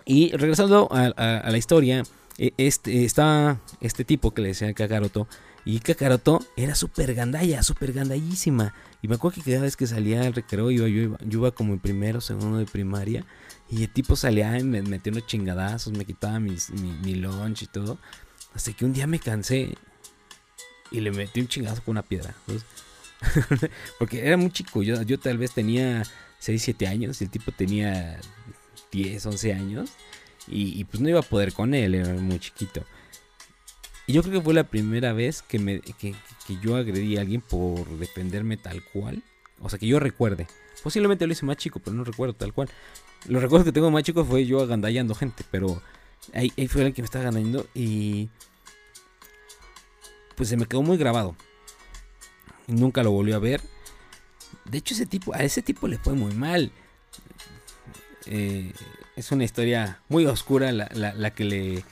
[0.06, 2.04] y regresando a la historia,
[2.38, 5.28] este, estaba este tipo que le decía Kakaroto.
[5.66, 8.74] Y Kakaroto era súper gandalla, súper gandallísima.
[9.02, 11.74] Y me acuerdo que cada vez que salía al recreo, yo, iba, yo iba como
[11.74, 13.26] en primero, segundo de primaria.
[13.70, 16.56] Y el tipo salía y me metía unos chingadazos, me quitaba mi,
[17.04, 17.98] mi lunch y todo.
[18.54, 19.76] Hasta que un día me cansé
[20.92, 22.36] y le metí un chingazo con una piedra.
[24.00, 26.04] Porque era muy chico, yo, yo tal vez tenía
[26.40, 28.20] 6, 7 años y el tipo tenía
[28.92, 29.90] 10, 11 años.
[30.48, 32.84] Y, pues no iba a poder con él, era muy chiquito.
[34.08, 36.16] Y yo creo que fue la primera vez que, me, que,
[36.62, 39.24] yo agredí a alguien por defenderme tal cual.
[39.60, 40.48] O sea, que yo recuerde.
[40.84, 42.70] Posiblemente lo hice más chico, pero no recuerdo tal cual.
[43.28, 45.82] Los recuerdos que tengo más chicos fue yo agandallando gente, pero
[46.34, 48.30] ahí, fue el que me estaba agandallando y
[50.36, 51.36] pues se me quedó muy grabado.
[52.68, 53.62] Nunca lo volvió a ver.
[54.66, 56.72] De hecho, ese tipo, a ese tipo le fue muy mal.
[58.26, 58.74] Eh,
[59.16, 61.86] es una historia muy oscura la, que le...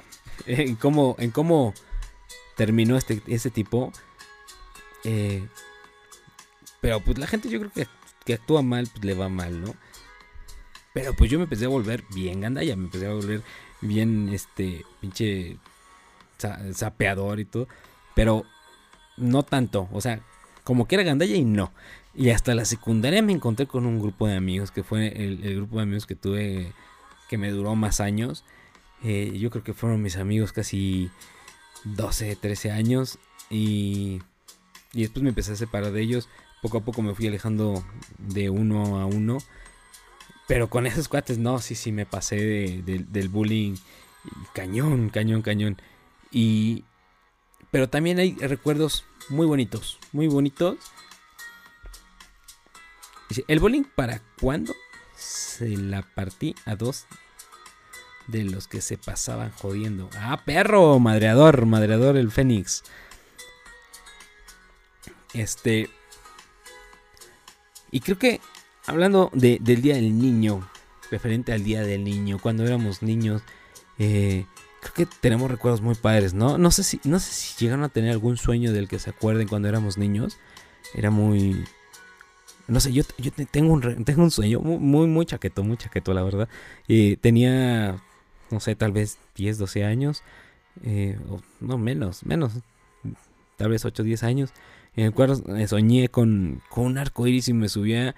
[0.47, 1.73] En cómo, en cómo
[2.55, 3.91] terminó este, este tipo.
[5.03, 5.45] Eh,
[6.79, 7.87] pero pues la gente yo creo que,
[8.25, 9.75] que actúa mal, pues le va mal, ¿no?
[10.93, 13.43] Pero pues yo me empecé a volver bien gandalla, me empecé a volver
[13.81, 15.57] bien, este, pinche
[16.73, 17.67] sapeador y todo.
[18.15, 18.45] Pero
[19.17, 20.21] no tanto, o sea,
[20.63, 21.71] como que era gandalla y no.
[22.15, 25.77] Y hasta la secundaria me encontré con un grupo de amigos, que fue el grupo
[25.77, 26.73] de amigos que tuve
[27.31, 28.43] que me duró más años.
[29.05, 31.09] Eh, yo creo que fueron mis amigos casi
[31.85, 33.19] 12, 13 años.
[33.49, 34.21] Y,
[34.91, 36.27] y después me empecé a separar de ellos.
[36.61, 37.85] Poco a poco me fui alejando
[38.17, 39.37] de uno a uno.
[40.45, 43.75] Pero con esos cuates, no, sí, sí, me pasé del bullying.
[44.53, 45.81] Cañón, cañón, cañón.
[46.31, 46.83] Y.
[47.71, 49.99] Pero también hay recuerdos muy bonitos.
[50.11, 50.77] Muy bonitos.
[53.47, 54.73] ¿El bullying para cuándo?
[55.21, 57.05] Se la partí a dos
[58.27, 60.09] de los que se pasaban jodiendo.
[60.17, 62.83] Ah, perro, madreador, madreador el Fénix.
[65.33, 65.89] Este.
[67.91, 68.41] Y creo que
[68.85, 70.67] hablando del Día del Niño,
[71.09, 73.43] referente al Día del Niño, cuando éramos niños,
[73.99, 74.45] eh,
[74.81, 76.57] creo que tenemos recuerdos muy padres, ¿no?
[76.57, 79.47] No sé, si, no sé si llegaron a tener algún sueño del que se acuerden
[79.47, 80.37] cuando éramos niños.
[80.93, 81.65] Era muy...
[82.71, 86.23] no sé, yo, yo tengo, un, tengo un sueño muy, muy chaqueto, muy chaqueto, la
[86.23, 86.47] verdad.
[86.87, 88.01] Y tenía,
[88.49, 90.23] no sé, tal vez 10, 12 años,
[90.83, 92.53] eh, o no menos, menos,
[93.57, 94.53] tal vez 8, 10 años,
[94.95, 95.35] en el cual
[95.67, 98.15] soñé con, con un arco iris y me subía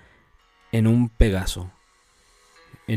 [0.71, 1.71] en un Pegaso.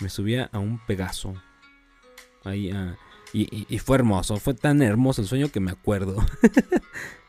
[0.00, 1.34] Me subía a un Pegaso.
[2.42, 2.96] Ahí, ah,
[3.32, 6.16] y, y, fue hermoso, fue tan hermoso el sueño que me acuerdo.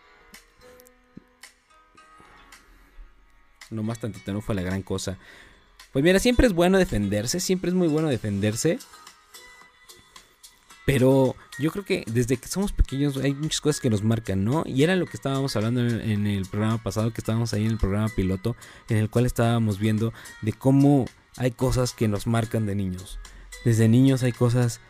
[3.73, 5.17] no más tantito no fue la gran cosa.
[5.91, 8.79] Pues mira, siempre es bueno defenderse, siempre es muy bueno defenderse.
[10.85, 14.63] Pero yo creo que desde que somos pequeños hay muchas cosas que nos marcan, ¿no?
[14.65, 17.77] Y era lo que estábamos hablando en, el programa pasado, que estábamos ahí en el
[17.77, 18.55] programa piloto,
[18.89, 21.05] en el cual estábamos viendo de cómo
[21.37, 23.17] hay cosas que nos marcan de niños.
[23.63, 24.81] Desde niños hay cosas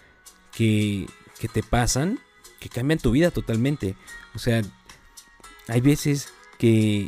[0.51, 1.05] que,
[1.39, 2.19] que te pasan,
[2.59, 3.95] que cambian tu vida totalmente.
[4.33, 4.63] O sea,
[5.67, 7.07] hay veces que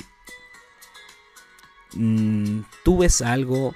[1.96, 3.74] mm, tú ves algo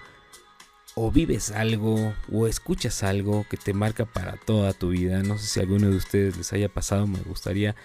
[0.96, 5.24] o vives algo o escuchas algo que te marca para toda tu vida.
[5.24, 7.76] No sé si a alguno de ustedes les haya pasado, me gustaría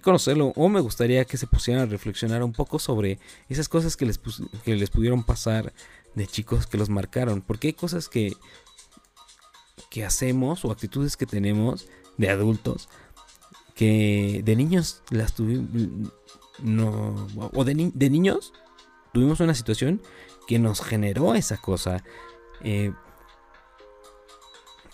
[0.00, 4.06] conocerlo o me gustaría que se pusieran a reflexionar un poco sobre esas cosas que
[4.06, 4.18] les,
[4.64, 5.72] que les pudieron pasar
[6.14, 7.42] de chicos que los marcaron.
[7.42, 8.32] Porque hay cosas que,
[9.90, 12.88] que hacemos o actitudes que tenemos de adultos
[13.74, 15.68] que de niños las tuvimos...
[16.58, 18.52] No, o de, de niños
[19.12, 20.00] tuvimos una situación
[20.46, 22.02] que nos generó esa cosa
[22.62, 22.92] eh,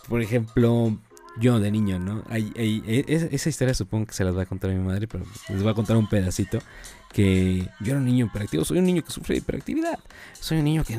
[0.08, 0.96] por ejemplo,
[1.38, 2.24] yo de niño, ¿no?
[2.30, 5.70] E, esa historia supongo que se las va a contar mi madre, pero les voy
[5.70, 6.58] a contar un pedacito.
[7.12, 9.98] Que yo era un niño hiperactivo, soy un niño que sufre de hiperactividad.
[10.38, 10.98] Soy un niño que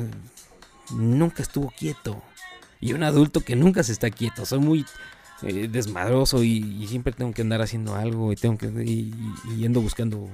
[0.92, 2.22] nunca estuvo quieto.
[2.80, 4.46] Y un adulto que nunca se está quieto.
[4.46, 4.86] Soy muy
[5.42, 9.12] eh, desmadroso y, siempre tengo que andar haciendo algo y tengo que y,
[9.56, 10.28] yendo buscando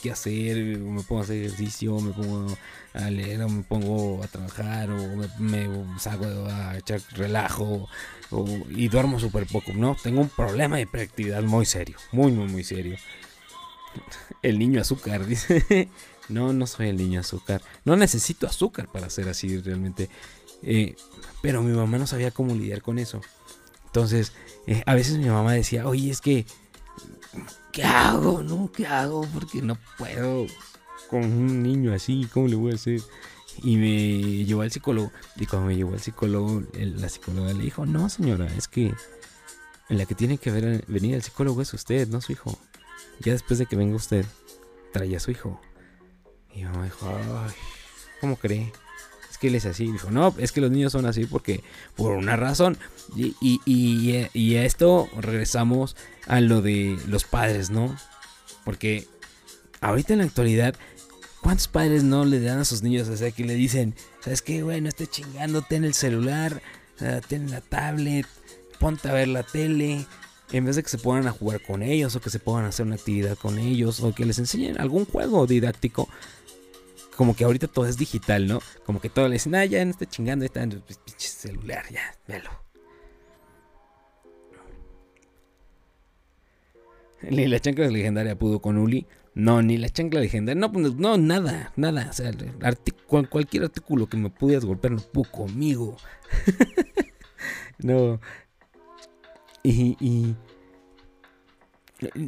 [0.00, 2.46] qué hacer, me pongo a hacer ejercicio, me pongo
[2.94, 4.98] a leer, o me pongo a trabajar, o
[5.38, 7.88] me, salgo a echar relajo,
[8.70, 9.96] y duermo súper poco, ¿no?
[10.02, 12.96] Tengo un problema de hiperactividad muy serio, muy, muy, muy serio.
[14.42, 15.88] El niño azúcar, dice.
[16.28, 17.60] No, no soy el niño azúcar.
[17.84, 20.08] No necesito azúcar para ser así realmente.
[20.62, 20.94] Eh,
[21.42, 23.20] pero mi mamá no sabía cómo lidiar con eso.
[23.86, 24.32] Entonces,
[24.66, 26.46] eh, a veces mi mamá decía, oye, es que
[27.72, 28.42] ¿qué hago?
[28.42, 29.26] No, ¿qué hago?
[29.32, 30.46] Porque no puedo
[31.08, 33.00] con un niño así, ¿cómo le voy a hacer?
[33.62, 35.12] Y me llevó al psicólogo.
[35.36, 38.94] Y cuando me llevó al psicólogo, la psicóloga le dijo, no señora, es que
[39.88, 42.58] en la que tiene que venir el psicólogo es usted, no su hijo.
[43.20, 44.24] Ya después de que venga usted,
[44.92, 45.60] trae a su hijo.
[46.50, 47.52] Y mi mamá dijo, ay,
[48.20, 48.72] ¿cómo cree?
[49.42, 49.90] Que él es así.
[49.90, 51.64] Dijo, no, es que los niños son así porque,
[51.96, 52.78] por una razón.
[53.16, 55.96] Y, y, y, y a esto regresamos
[56.28, 57.92] a lo de los padres, ¿no?
[58.64, 59.08] Porque
[59.80, 60.76] ahorita en la actualidad,
[61.40, 63.08] ¿cuántos padres no le dan a sus niños?
[63.08, 64.80] O sea, que le dicen, ¿sabes qué, güey?
[64.80, 66.62] No estés chingando, ten el celular,
[67.26, 68.26] ten la tablet,
[68.78, 70.06] ponte a ver la tele.
[70.52, 72.68] En vez de que se pongan a jugar con ellos o que se pongan a
[72.68, 76.08] hacer una actividad con ellos o que les enseñen algún juego didáctico.
[77.16, 78.60] Como que ahorita todo es digital, ¿no?
[78.84, 80.82] Como que todo le dicen, ah, ya no esté chingando, está en el
[81.16, 82.50] celular, ya, velo.
[87.30, 89.06] Ni la chancla legendaria pudo con Uli.
[89.34, 90.60] No, ni la chancla legendaria.
[90.60, 92.08] No, pues, no, nada, nada.
[92.10, 92.32] O sea,
[93.30, 95.96] cualquier artículo que me pudieras golpear no pudo conmigo.
[97.78, 98.20] no.
[99.62, 100.36] Y, y,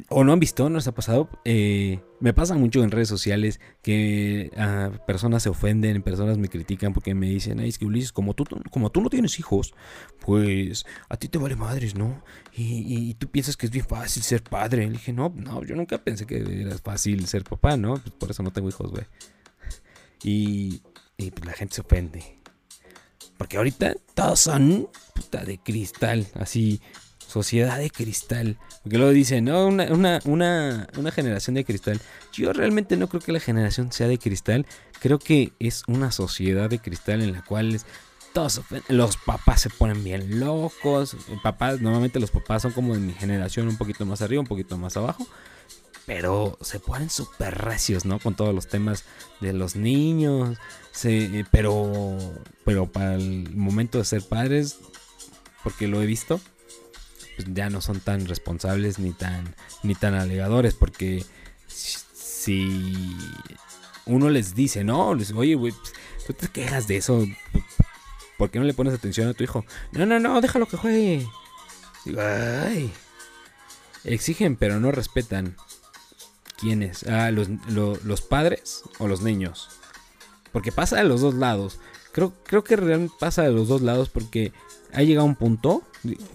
[0.09, 1.29] o no han visto, no les ha pasado.
[1.45, 6.95] Eh, me pasa mucho en redes sociales que ah, personas se ofenden, personas me critican
[6.95, 9.75] porque me dicen, ay, es que Ulises, como tú, como tú no tienes hijos,
[10.21, 12.25] pues a ti te vale madres, ¿no?
[12.57, 14.87] Y, tú piensas que es bien fácil ser padre.
[14.87, 17.99] Le dije, no, no, yo nunca pensé que era fácil ser papá, ¿no?
[17.99, 19.05] Pues por eso no tengo hijos, güey.
[20.23, 20.81] Y,
[21.19, 22.39] pues la gente se ofende.
[23.37, 26.81] Porque ahorita todos son puta de cristal, así
[27.35, 28.59] sociedad de cristal.
[28.83, 29.89] Porque luego dicen, no, una,
[30.25, 32.01] una, una, generación de cristal.
[32.33, 34.67] Yo realmente no creo que la generación sea de cristal.
[35.01, 37.81] Creo que es una sociedad de cristal en la cual
[38.33, 41.17] todos los papás se ponen bien locos.
[41.43, 44.79] Papás, normalmente los papás son como de mi generación, un poquito más arriba, un poquito
[44.79, 45.27] más abajo.
[46.07, 48.21] Pero se ponen súper recios, ¿no?
[48.21, 49.05] Con todos los temas
[49.41, 50.57] de los niños.
[51.51, 52.17] pero,
[52.65, 54.79] pero para el momento de ser padres,
[55.65, 56.41] porque lo he visto,
[57.37, 61.25] pues ya no son tan responsables ni tan, ni tan alegadores, porque
[61.67, 63.17] si
[64.07, 65.93] uno les dice, no, les oye, güey, pues,
[66.27, 67.25] tú te quejas de eso,
[68.39, 69.65] ¿por qué no le pones atención a tu hijo?
[69.93, 71.27] No, no, no, déjalo que juegue.
[72.19, 72.93] ay,
[74.05, 75.57] exigen pero no respetan.
[76.57, 77.03] ¿Quiénes?
[77.05, 79.69] Ah, los, lo- los padres o los niños.
[80.53, 81.81] Porque pasa de los dos lados.
[82.13, 84.53] Creo, creo que realmente pasa de los dos lados porque
[84.95, 85.83] ha llegado un punto.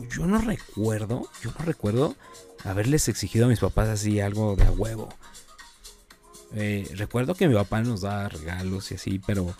[0.09, 2.15] Yo no recuerdo, yo no recuerdo
[2.63, 5.09] haberles exigido a mis papás así algo de a huevo.
[6.55, 9.55] Eh, recuerdo que mi papá nos daba regalos y así, pero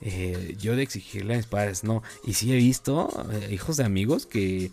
[0.00, 2.02] eh, yo de exigirle a mis padres no.
[2.24, 4.70] Y sí he visto eh, hijos de amigos que.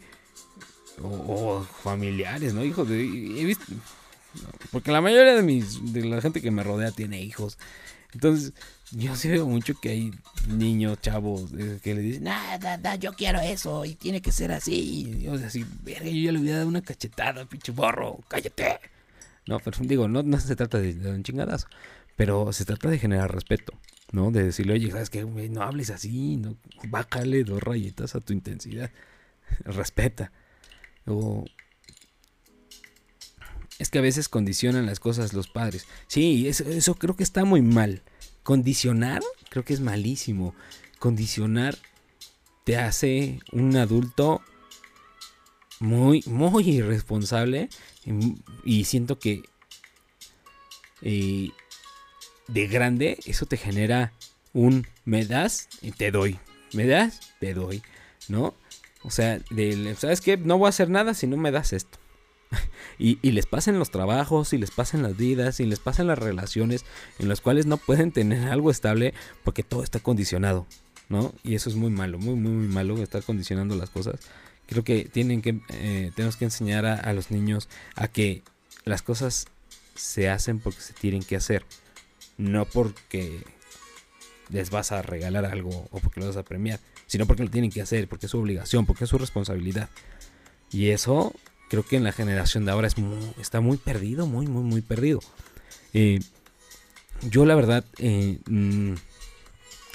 [1.03, 2.64] O, o familiares, ¿no?
[2.64, 3.01] Hijos de.
[3.01, 3.66] He visto.
[4.72, 5.93] Porque la mayoría de mis.
[5.93, 7.57] de la gente que me rodea tiene hijos.
[8.14, 8.53] Entonces,
[8.92, 10.12] yo sí veo mucho que hay
[10.48, 15.08] niños, chavos, eh, que le dicen, nada, yo quiero eso y tiene que ser así.
[15.08, 18.80] Y yo así, verga, yo ya le hubiera dado una cachetada, pinche borro, cállate.
[19.48, 21.68] No, pero digo, no, no se trata de, de un chingadazo,
[22.16, 23.74] pero se trata de generar respeto,
[24.12, 24.32] ¿no?
[24.32, 25.24] De decirle, oye, ¿sabes qué?
[25.24, 26.58] No hables así, no,
[26.89, 28.92] bájale dos rayitas a tu intensidad,
[29.64, 30.32] respeta.
[31.06, 31.46] O,
[33.80, 35.88] es que a veces condicionan las cosas los padres.
[36.08, 38.04] Sí, eso, eso creo que está muy mal.
[38.44, 40.56] Condicionar, creo que es malísimo.
[41.00, 41.78] Condicionar
[42.64, 44.42] te hace un adulto
[45.80, 47.70] muy, muy irresponsable.
[48.06, 49.44] Y, y siento que
[51.02, 51.50] eh,
[52.48, 54.14] de grande eso te genera
[54.54, 56.39] un me das y te doy.
[56.74, 57.82] Me das, te doy.
[58.28, 58.54] ¿No?
[59.04, 60.38] O sea, del, ¿sabes qué?
[60.38, 61.98] No voy a hacer nada si no me das esto.
[62.99, 66.20] Y, y les pasan los trabajos, y les pasan las vidas, y les pasan las
[66.20, 66.86] relaciones
[67.18, 70.68] en las cuales no pueden tener algo estable porque todo está condicionado,
[71.10, 71.34] ¿no?
[71.43, 74.20] Y eso es muy malo, muy, muy, muy malo estar condicionando las cosas.
[74.68, 78.43] Creo que tienen que, eh, tenemos que enseñar a, a los niños a que
[78.86, 79.47] las cosas
[79.95, 81.66] se hacen porque se tienen que hacer,
[82.38, 83.43] no porque
[84.49, 87.72] les vas a regalar algo o porque lo vas a premiar, sino porque lo tienen
[87.72, 89.89] que hacer, porque es su obligación, porque es su responsabilidad.
[90.72, 91.34] Y eso
[91.72, 94.82] creo que en la generación de ahora es muy- está muy perdido, muy, muy, muy
[94.82, 95.22] perdido.
[95.93, 96.19] Eh,
[97.30, 98.93] yo la verdad eh, mm,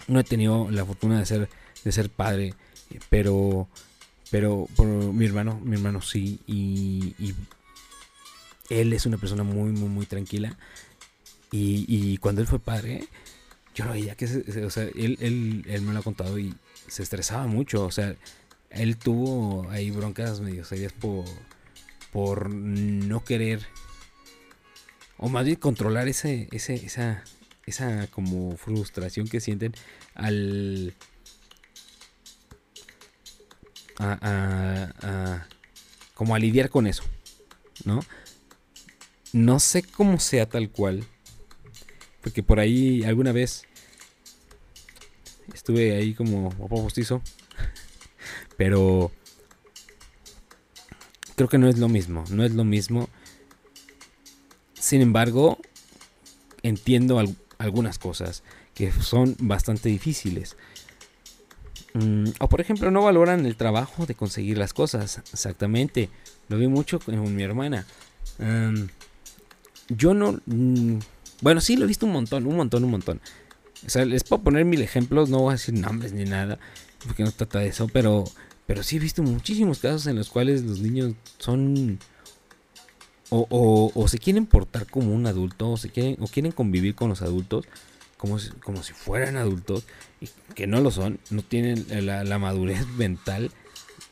[0.08, 1.50] no he tenido la fortuna de ser,
[1.84, 2.54] de ser padre,
[2.90, 3.68] eh, pero,
[4.30, 7.34] pero por mi hermano, mi hermano sí, y, y
[8.70, 10.56] él es una persona muy, muy, muy tranquila.
[11.52, 13.06] Y, cuando él fue padre,
[13.74, 16.54] yo lo veía que, se- o sea, él, él, él me lo ha contado y
[16.86, 18.14] se estresaba mucho, o sea,
[18.70, 21.24] él tuvo ahí broncas medio serias por,
[22.12, 23.66] por no querer
[25.18, 27.24] o más bien controlar ese, ese, esa,
[27.66, 29.72] esa como frustración que sienten
[30.14, 30.94] al
[33.98, 34.18] a,
[35.02, 35.46] a-
[36.14, 37.02] como a lidiar con eso,
[37.84, 38.00] ¿no?
[39.32, 41.04] No sé cómo sea tal cual,
[42.22, 43.64] porque por ahí alguna vez
[45.52, 47.22] estuve ahí como postizo,
[48.56, 49.12] pero
[51.36, 53.08] creo que no es lo mismo, no es lo mismo.
[54.74, 55.58] Sin embargo,
[56.62, 58.42] entiendo al- algunas cosas
[58.74, 60.56] que son bastante difíciles.
[61.94, 65.18] Mm, o por ejemplo, no valoran el trabajo de conseguir las cosas.
[65.32, 66.10] Exactamente.
[66.48, 67.86] Lo vi mucho con mi hermana.
[68.38, 68.88] Am,
[69.88, 70.40] yo no...
[70.46, 70.98] mm,
[71.40, 73.20] bueno, sí, lo he visto un montón, un montón, un montón.
[73.86, 76.58] O sea, les puedo poner mil ejemplos, no voy a decir nombres ni nada,
[77.06, 78.24] porque no trata de eso, pero,
[78.66, 81.98] pero sí he visto muchísimos casos en los cuales los niños son...
[83.28, 87.08] O, o- se quieren portar como un adulto, o, se quieren, o quieren convivir con
[87.08, 87.66] los adultos
[88.16, 89.84] como si, como si fueran adultos,
[90.54, 93.50] que no lo son, no tienen la, la madurez mental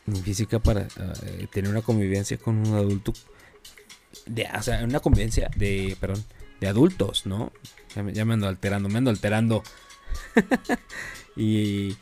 [0.05, 0.87] ni física para
[1.23, 3.13] eh, tener una convivencia con un adulto.
[4.25, 6.23] De, o sea, una convivencia de, perdón,
[6.59, 7.51] de adultos, ¿no?
[8.13, 9.63] Ya me ando alterando, me ando alterando.
[11.35, 11.95] y.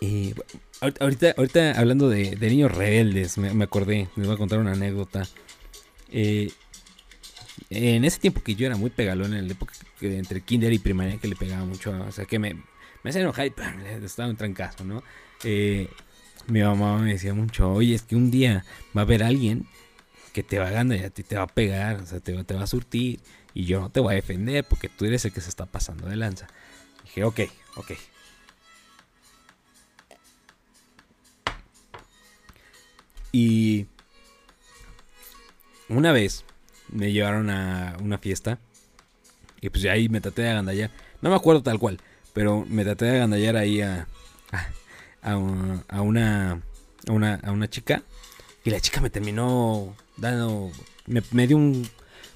[0.00, 0.32] Y
[0.80, 4.58] ahor- ahorita, ahorita hablando de, de niños rebeldes, me, me acordé, les voy a contar
[4.58, 5.26] una anécdota.
[6.10, 6.50] Eh,
[7.70, 10.78] en ese tiempo que yo era muy pegalón, en la época que entre kinder y
[10.78, 12.54] primaria, que le pegaba mucho, o sea, que me,
[13.02, 13.52] me hacía enojar y
[14.04, 15.02] estaba un trancazo, ¿no?
[15.44, 15.88] Eh,
[16.46, 18.64] mi mamá me decía mucho, oye, es que un día
[18.96, 19.66] va a haber alguien
[20.32, 22.44] que te va a ganar y a ti te va a pegar, o sea, te,
[22.44, 23.20] te va a surtir
[23.54, 26.08] y yo no te voy a defender porque tú eres el que se está pasando
[26.08, 26.48] de lanza.
[27.04, 27.40] Dije, ok,
[27.76, 27.92] ok.
[33.34, 33.88] Y
[35.88, 36.44] una vez
[36.88, 38.60] me llevaron a una fiesta
[39.60, 40.92] y pues ahí me traté de agandallar.
[41.20, 41.98] No me acuerdo tal cual,
[42.32, 44.06] pero me traté de agandallar ahí a,
[44.52, 45.36] a, a
[46.00, 46.62] una,
[47.08, 48.04] a una, a una chica
[48.62, 50.70] y la chica me terminó dando,
[51.06, 51.88] me, me dio un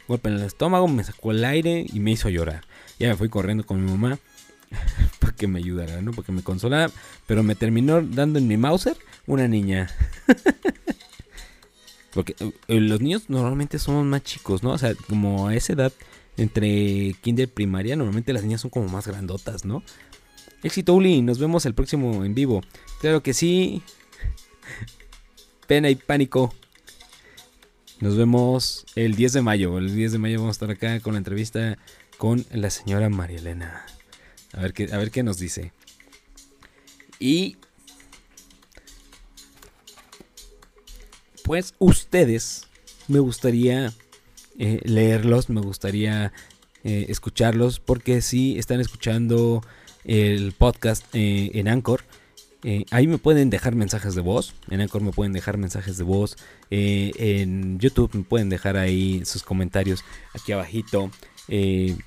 [0.09, 2.65] golpe en el estómago, me sacó el aire y me hizo llorar.
[2.99, 4.19] Ya me fui corriendo con mi mamá
[5.21, 6.11] para que me ayudara, ¿no?
[6.11, 6.91] Para que me consolara,
[7.29, 8.97] pero me terminó dando en mi Mauser
[9.29, 9.89] una niña.
[12.13, 14.71] Porque eh, los niños normalmente somos más chicos, ¿no?
[14.71, 15.93] O sea, como a esa edad,
[16.37, 19.85] entre kinder primaria, normalmente las niñas son como más grandotas, ¿no?
[20.63, 22.63] Éxito Uli, nos vemos el próximo en vivo.
[23.01, 23.83] Claro que sí.
[25.69, 26.53] Pena y pánico.
[28.01, 29.79] Nos vemos el 10 de mayo.
[29.79, 31.79] El 10 de mayo vamos a estar acá con la entrevista
[32.17, 33.87] con la señora María Elena.
[34.53, 35.73] A ver qué, a ver qué nos dice.
[37.21, 37.57] Y
[41.49, 42.69] pues ustedes
[43.09, 43.95] me gustaría
[44.59, 46.31] eh, leerlos, me gustaría
[46.85, 49.63] eh, escucharlos porque si están escuchando
[50.05, 52.05] el podcast eh, en Anchor,
[52.91, 56.37] ahí me pueden dejar mensajes de voz, en Anchor me pueden dejar mensajes de voz,
[56.69, 61.11] en YouTube me pueden dejar ahí sus comentarios aquí abajito.
[61.49, 61.99] en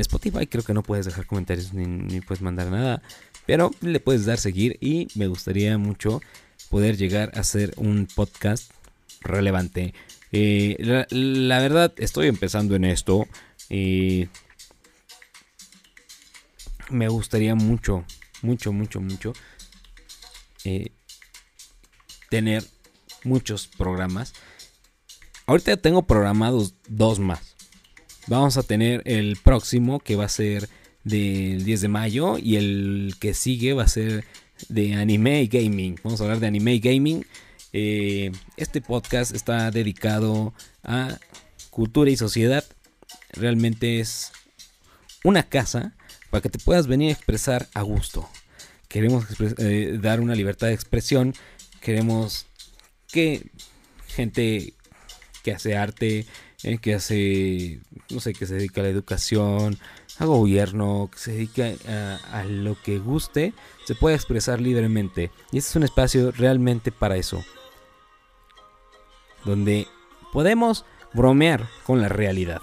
[0.00, 3.02] Spotify creo que no puedes dejar comentarios ni, ni puedes mandar nada,
[3.46, 6.20] pero le puedes dar seguir y me gustaría mucho
[6.70, 8.72] poder llegar a ser un podcast
[9.20, 9.92] relevante.
[10.32, 10.76] Eh,
[11.10, 13.26] la, verdad, estoy empezando en esto.
[13.68, 14.28] y
[16.88, 18.04] me gustaría mucho,
[18.42, 19.32] mucho, mucho, mucho
[20.64, 20.90] eh,
[22.30, 22.64] tener
[23.24, 24.32] muchos programas.
[25.46, 27.56] Ahorita tengo programados dos más.
[28.26, 30.68] Vamos a tener el próximo que va a ser
[31.04, 34.24] del 10 de mayo y el que sigue va a ser
[34.68, 35.96] de anime y gaming.
[36.02, 37.26] Vamos a hablar de anime y gaming.
[37.72, 40.52] Eh, este podcast está dedicado
[40.82, 41.18] a
[41.70, 42.64] cultura y sociedad.
[43.32, 44.32] Realmente es
[45.24, 45.94] una casa
[46.30, 48.28] para que te puedas venir a expresar a gusto.
[48.88, 49.24] Queremos
[49.58, 51.34] eh, dar una libertad de expresión.
[51.80, 52.46] Queremos
[53.10, 53.50] que
[54.08, 54.74] gente
[55.42, 56.26] que hace arte,
[56.62, 57.80] eh, que hace,
[58.10, 59.78] no sé, que se dedica a la educación,
[60.20, 61.72] a gobierno, que se dedica
[62.32, 63.54] a, lo que guste,
[63.84, 65.30] se puede expresar libremente.
[65.50, 67.42] Y este es un espacio realmente para eso.
[69.44, 69.88] Donde
[70.32, 72.60] podemos bromear con la realidad.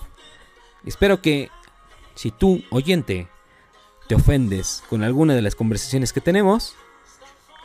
[0.86, 1.50] Espero que
[2.14, 3.28] si tú, oyente,
[4.08, 6.76] te ofendes con alguna de las conversaciones que tenemos,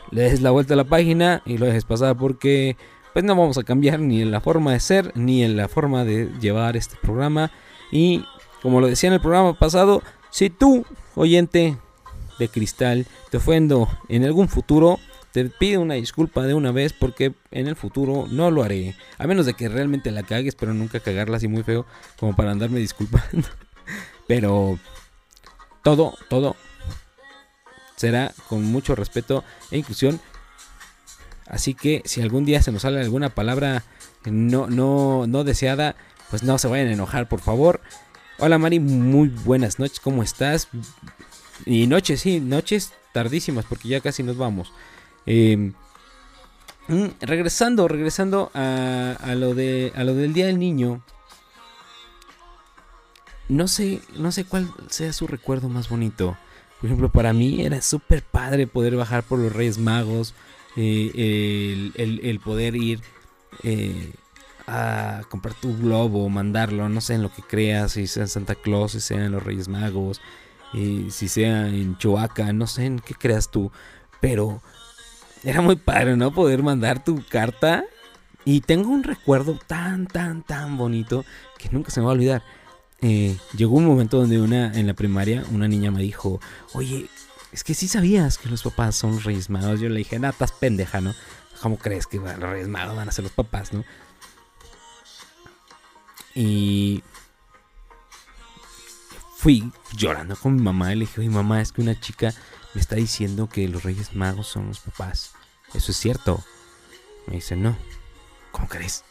[0.09, 2.77] le des la vuelta a la página y lo dejes pasar porque
[3.13, 6.03] pues no vamos a cambiar ni en la forma de ser ni en la forma
[6.03, 7.51] de llevar este programa
[7.91, 8.25] y
[8.63, 10.01] como lo decía en el programa pasado,
[10.31, 11.77] si tú, oyente
[12.39, 14.99] de cristal, te ofendo en algún futuro,
[15.31, 18.95] te pido una disculpa de una vez porque en el futuro no lo haré.
[19.17, 21.85] A menos de que realmente la cagues, pero nunca cagarla así muy feo
[22.17, 23.47] como para andarme disculpando.
[24.27, 24.79] pero
[25.83, 26.55] todo, todo
[27.97, 30.19] será con mucho respeto e inclusión.
[31.47, 33.83] Así que si algún día se nos sale alguna palabra
[34.25, 35.95] no, no, no deseada,
[36.29, 37.81] pues no se vayan a enojar, por favor.
[38.39, 40.67] Hola Mari, muy buenas noches, ¿cómo estás?
[41.65, 44.73] Y noches, sí, noches tardísimas porque ya casi nos vamos.
[45.25, 45.73] Em,
[46.87, 51.03] mm, regresando, regresando a, a, lo de, a lo del Día del Niño.
[53.49, 56.35] No sé, no sé cuál sea su recuerdo más bonito.
[56.81, 60.33] Por ejemplo, para mí era súper padre poder bajar por los Reyes Magos.
[60.75, 62.99] Eh, el, poder ir
[63.61, 64.11] eh,
[64.67, 68.55] a comprar tu globo, mandarlo, no sé en lo que creas, si sea en Santa
[68.55, 70.21] Claus, si sea en los Reyes Magos,
[70.73, 73.71] y si sea en Choaca, no sé en qué creas tú,
[74.19, 74.61] pero
[75.43, 76.33] era muy padre, ¿no?
[76.33, 77.83] Poder mandar tu carta.
[78.45, 81.23] Y tengo un recuerdo tan, tan, tan bonito
[81.57, 82.43] que nunca se me va a olvidar.
[83.01, 86.39] Eh, llegó un momento donde una en la primaria una niña me dijo,
[86.73, 87.09] oye,
[87.51, 89.79] es que sí sabías que los papás son Reyes Magos.
[89.79, 91.13] Yo le dije, nada, estás pendeja, ¿no?
[91.61, 93.83] ¿Cómo crees que los Reyes Magos van a ser los papás, no?
[96.35, 97.03] Y
[99.37, 102.33] fui llorando con mi mamá y le dije, oye mamá, es que una chica
[102.73, 105.33] me está diciendo que los Reyes Magos son los papás.
[105.73, 106.41] ¿Eso es cierto?
[107.27, 107.75] Me dice, no.
[108.51, 109.03] ¿Cómo crees?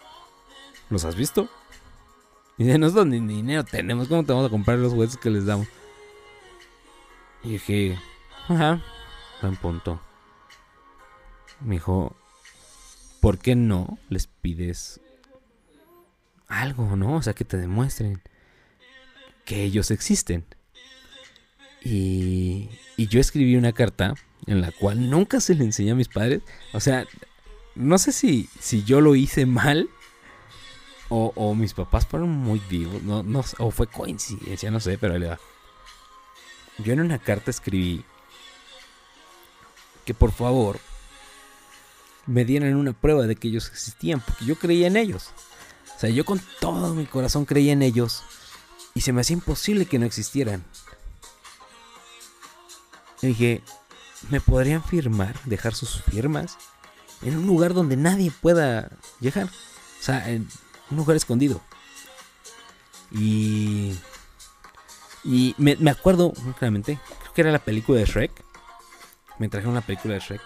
[0.88, 1.48] ¿Los has visto?
[2.56, 5.44] Y dice, nosotros ni dinero tenemos, ¿cómo te vamos a comprar los huesos que les
[5.44, 5.68] damos?
[7.42, 7.98] Y dije,
[8.48, 8.80] ajá,
[9.42, 10.00] buen punto.
[11.60, 12.16] Me dijo,
[13.20, 15.01] ¿por qué no les pides
[16.52, 17.16] algo, ¿no?
[17.16, 18.20] O sea, que te demuestren
[19.44, 20.44] que ellos existen.
[21.82, 24.14] Y, y yo escribí una carta
[24.46, 26.42] en la cual nunca se le enseñé a mis padres.
[26.72, 27.06] O sea,
[27.74, 29.88] no sé si, si yo lo hice mal
[31.08, 33.02] o, o mis papás fueron muy vivos.
[33.02, 35.36] No, no, o fue coincidencia, no sé, pero le
[36.78, 38.04] Yo en una carta escribí
[40.04, 40.80] que por favor
[42.26, 45.32] me dieran una prueba de que ellos existían, porque yo creía en ellos.
[46.02, 48.24] O sea, yo con todo mi corazón creía en ellos
[48.92, 50.64] y se me hacía imposible que no existieran.
[53.20, 53.62] Y dije,
[54.28, 56.58] ¿me podrían firmar, dejar sus firmas
[57.22, 58.90] en un lugar donde nadie pueda
[59.20, 59.46] llegar?
[59.46, 60.48] O sea, en
[60.90, 61.60] un lugar escondido.
[63.12, 63.96] Y.
[65.22, 68.32] Y me, me acuerdo, claramente, creo que era la película de Shrek.
[69.38, 70.42] Me trajeron la película de Shrek.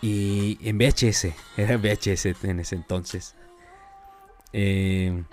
[0.00, 3.34] Y en VHS, era VHS en ese entonces.
[4.52, 5.24] Eh,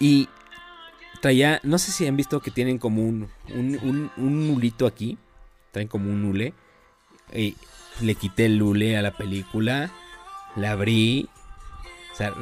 [0.00, 0.28] y
[1.20, 5.18] traía, no sé si han visto que tienen como un, un, un, nulito aquí.
[5.72, 6.54] Traen como un nule.
[7.32, 7.56] Y
[8.00, 9.90] le quité el nule a la película.
[10.56, 11.28] La abrí.
[12.12, 12.34] O sea,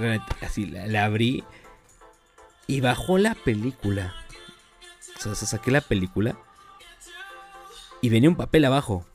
[0.42, 1.44] así, la, la abrí.
[2.66, 4.14] Y bajó la película.
[5.16, 6.36] O sea, saqué la película.
[8.02, 9.06] Y venía un papel abajo.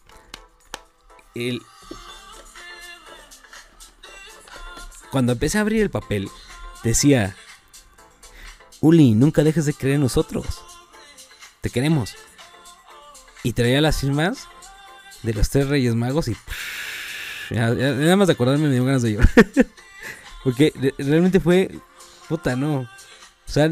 [1.36, 1.62] El...
[5.12, 6.30] Cuando empecé a abrir el papel,
[6.84, 7.36] decía,
[8.80, 10.62] Uli, nunca dejes de creer en nosotros.
[11.62, 12.16] Te queremos.
[13.44, 14.48] Y traía las firmas
[15.24, 16.38] de los tres reyes magos y...
[17.50, 19.30] Nada más de acordarme me dio ganas de llorar.
[20.44, 21.70] Porque re- realmente fue...
[22.30, 22.80] Puta, no.
[22.82, 22.88] O
[23.52, 23.70] sea,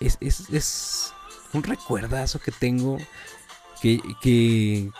[0.00, 1.12] es, es, es
[1.52, 2.96] un recuerdazo que tengo
[3.82, 4.90] que, que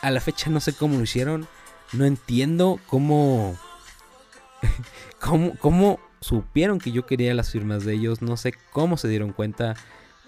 [0.00, 1.48] a la fecha no sé cómo lo hicieron.
[1.92, 3.58] No entiendo cómo,
[5.20, 8.22] cómo, cómo supieron que yo quería las firmas de ellos.
[8.22, 9.74] No sé cómo se dieron cuenta.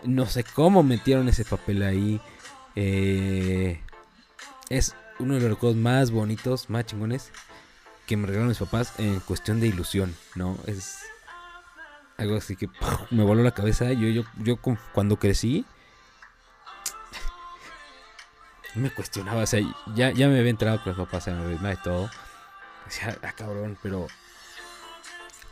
[0.05, 2.21] No sé cómo metieron ese papel ahí.
[2.75, 3.81] Eh,
[4.69, 7.31] es uno de los recuerdos más bonitos, más chingones
[8.07, 10.57] que me regalaron mis papás en cuestión de ilusión, ¿no?
[10.67, 10.99] Es
[12.19, 12.69] algo así que
[13.11, 13.93] me voló la cabeza.
[13.93, 15.65] Yo, yo, yo cu- cuando crecí
[18.75, 19.61] me cuestionaba, o sea,
[19.95, 22.11] ya, ya me había enterado que los papás eran reyes y todo.
[22.85, 24.07] Decía, ah, cabrón, pero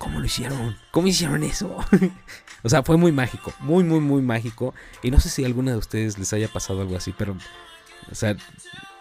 [0.05, 0.77] ¿cómo lo hicieron?
[0.91, 1.77] ¿Cómo hicieron eso?
[2.63, 4.75] o sea, fue muy mágico, muy, muy, muy mágico.
[5.03, 7.35] Y no sé si alguna de ustedes les haya pasado algo así, pero,
[8.13, 8.37] o sea,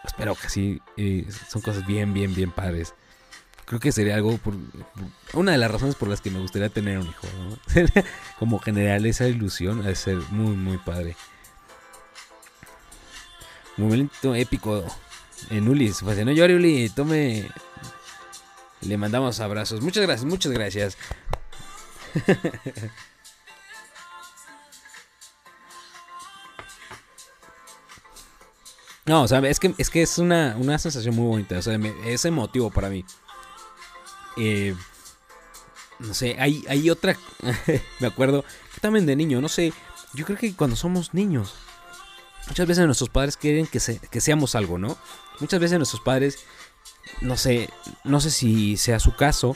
[0.05, 0.81] espero que sí.
[0.95, 2.95] eh, son cosas bien, bien, bien padres.
[3.65, 4.55] Creo que sería algo por,
[5.33, 7.57] una de las razones por las que me gustaría tener un hijo, ¿no?
[8.39, 11.15] Como generar esa ilusión de ser muy, muy padre.
[13.75, 14.85] Momento épico
[15.49, 15.99] en Ulis.
[16.01, 17.49] Pues, no llore, Uli, tome.
[18.85, 19.81] Le mandamos abrazos.
[19.81, 20.97] Muchas gracias, muchas gracias.
[29.05, 31.57] No, o sea, es que es, que es una, una sensación muy bonita.
[31.57, 33.03] O sea, me- es emotivo para mí.
[34.37, 34.73] Eh,
[35.99, 37.17] no sé, hay, hay otra.
[37.99, 38.45] me acuerdo.
[38.81, 39.73] También de niño, no sé.
[40.13, 41.53] Yo creo que cuando somos niños,
[42.47, 44.97] muchas veces nuestros padres quieren que, se- que seamos algo, ¿no?
[45.39, 46.37] Muchas veces nuestros padres,
[47.21, 47.69] no sé,
[48.03, 49.55] no sé si sea su caso.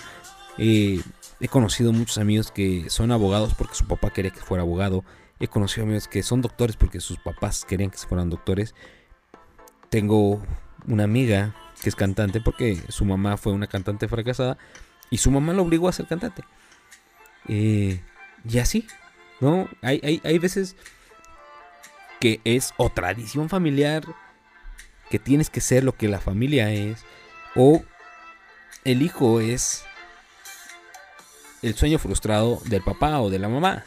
[0.58, 1.01] eh,
[1.39, 5.03] he conocido muchos amigos que son abogados porque su papá quería que fuera abogado.
[5.39, 8.74] He conocido amigos que son doctores porque sus papás querían que se fueran doctores.
[9.89, 10.41] Tengo
[10.88, 14.58] una amiga que es cantante porque su mamá fue una cantante fracasada
[15.12, 16.43] y su mamá lo obligó a ser cantante.
[17.47, 18.01] Eh,
[18.49, 18.88] y así,
[19.39, 19.70] ¿no?
[19.82, 20.76] Hay, hay, hay veces
[22.20, 24.03] que es o tradición familiar,
[25.10, 27.05] que tienes que ser lo que la familia es,
[27.58, 27.84] o
[28.86, 29.84] el hijo es
[31.62, 33.84] el sueño frustrado del papá o de la mamá.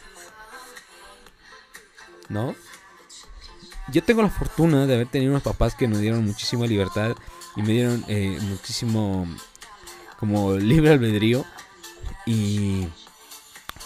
[2.29, 2.55] ¿No?
[3.91, 7.15] Yo tengo la fortuna de haber tenido unos papás que me dieron muchísima libertad
[7.55, 9.27] y me dieron eh, muchísimo
[10.19, 11.45] como libre albedrío
[12.25, 12.87] y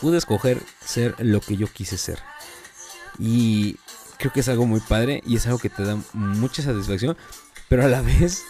[0.01, 2.19] pude escoger ser lo que yo quise ser.
[3.17, 3.77] Y
[4.17, 7.17] creo que es algo muy padre y es algo que te da mucha satisfacción,
[7.69, 8.43] pero a la vez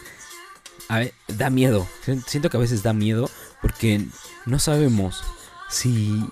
[1.28, 1.86] da miedo.
[2.04, 3.30] Si- Siento que a veces da miedo
[3.62, 4.04] porque
[4.44, 5.22] no sabemos
[5.68, 6.24] si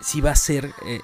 [0.00, 1.00] si va a ser eh,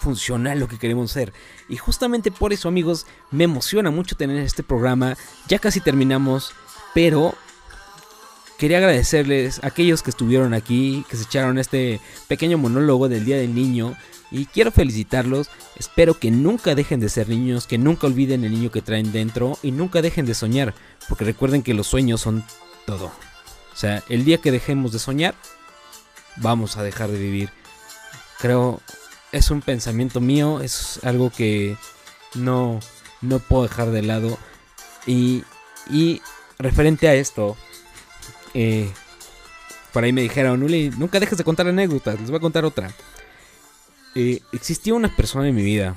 [0.00, 1.32] funcional lo que queremos ser.
[1.68, 5.16] Y justamente por eso, amigos, me emociona mucho tener este programa.
[5.46, 6.52] Ya casi terminamos,
[6.94, 7.34] pero
[8.58, 13.36] quería agradecerles a aquellos que estuvieron aquí, que se echaron este pequeño monólogo del Día
[13.38, 13.96] del Niño.
[14.30, 15.48] Y quiero felicitarlos.
[15.76, 19.58] Espero que nunca dejen de ser niños, que nunca olviden el niño que traen dentro
[19.62, 20.74] y nunca dejen de soñar.
[21.08, 22.44] Porque recuerden que los sueños son
[22.84, 23.06] todo.
[23.06, 25.34] O sea, el día que dejemos de soñar,
[26.36, 27.50] vamos a dejar de vivir.
[28.38, 28.82] Creo,
[29.32, 31.76] es un pensamiento mío, es algo que
[32.34, 32.80] no,
[33.22, 34.36] no puedo dejar de lado.
[35.06, 35.44] Y,
[35.90, 36.20] y
[36.58, 37.56] referente a esto,
[38.54, 38.90] eh,
[39.92, 42.90] por ahí me dijeron, Uli, nunca dejes de contar anécdotas, les voy a contar otra.
[44.14, 45.96] Eh, existió una persona en mi vida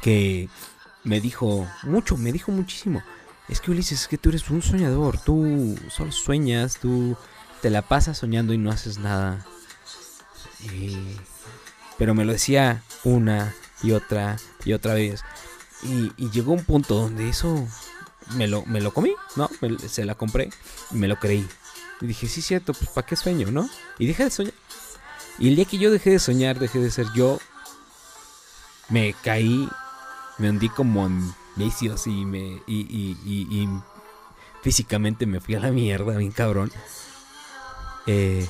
[0.00, 0.48] que
[1.04, 3.02] me dijo mucho, me dijo muchísimo.
[3.48, 7.16] Es que Ulises, es que tú eres un soñador, tú solo sueñas, tú
[7.60, 9.44] te la pasas soñando y no haces nada.
[10.72, 11.16] Y-
[11.98, 15.22] Pero me lo decía una y otra y otra vez.
[15.82, 17.66] Y, y llegó un punto donde eso
[18.34, 19.48] me lo, me lo comí, ¿no?
[19.88, 20.50] se la compré
[20.90, 21.46] y me lo creí.
[22.00, 23.68] Y dije, sí, cierto, pues ¿para qué sueño, no?
[23.98, 24.54] Y dejé de soñar.
[25.38, 27.38] Y el día que yo dejé de soñar, dejé de ser yo,
[28.88, 29.68] me caí,
[30.38, 32.62] me hundí como en vicios y me.
[32.66, 33.68] Y, y, y,
[34.62, 36.70] físicamente me fui a la mierda, bien cabrón.
[38.06, 38.48] Eh,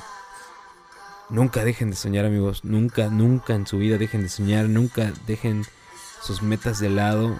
[1.29, 2.63] nunca dejen de soñar, amigos.
[2.63, 4.69] Nunca, nunca en su vida dejen de soñar.
[4.69, 5.65] Nunca dejen
[6.21, 7.39] sus metas de lado.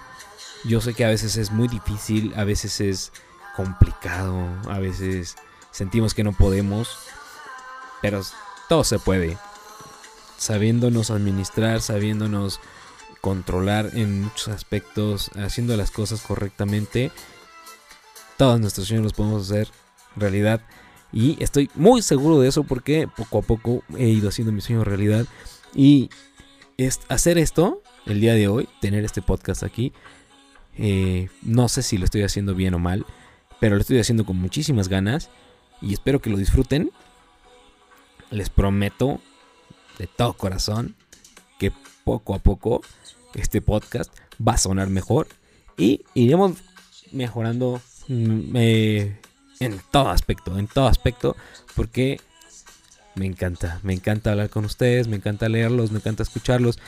[0.66, 3.12] Yo sé que a veces es muy difícil, a veces es
[3.56, 5.36] complicado, a veces
[5.72, 6.90] sentimos que no podemos,
[8.02, 8.22] pero
[8.70, 9.38] todo se puede.
[10.38, 12.60] Sabiéndonos administrar, sabiéndonos
[13.22, 17.12] controlar en muchos aspectos, haciendo las cosas correctamente,
[18.38, 19.70] todos nuestros sueños los podemos hacer
[20.16, 20.62] realidad.
[21.12, 24.84] Y estoy muy seguro de eso porque poco a poco he ido haciendo mi sueño
[24.84, 25.26] realidad.
[25.74, 26.10] Y
[27.08, 29.94] hacer esto el día de hoy, tener este podcast aquí,
[30.78, 33.06] eh, no sé si lo estoy haciendo bien o mal,
[33.60, 35.30] pero lo estoy haciendo con muchísimas ganas
[35.82, 36.92] y espero que lo disfruten.
[38.32, 39.20] Les prometo
[39.98, 40.96] de todo corazón
[41.60, 41.72] que
[42.04, 42.82] poco a poco
[43.34, 44.12] este podcast
[44.46, 45.28] va a sonar mejor
[45.78, 46.58] y iremos
[47.12, 49.20] mejorando mm, eh,
[49.60, 51.36] en todo aspecto, en todo aspecto,
[51.76, 52.20] porque
[53.16, 56.80] me encanta, me encanta hablar con ustedes, me encanta leerlos, me encanta escucharlos.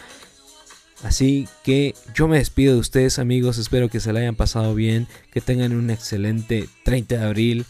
[1.05, 5.07] Así que yo me despido de ustedes amigos, espero que se la hayan pasado bien,
[5.31, 7.65] que tengan un excelente 30 de abril.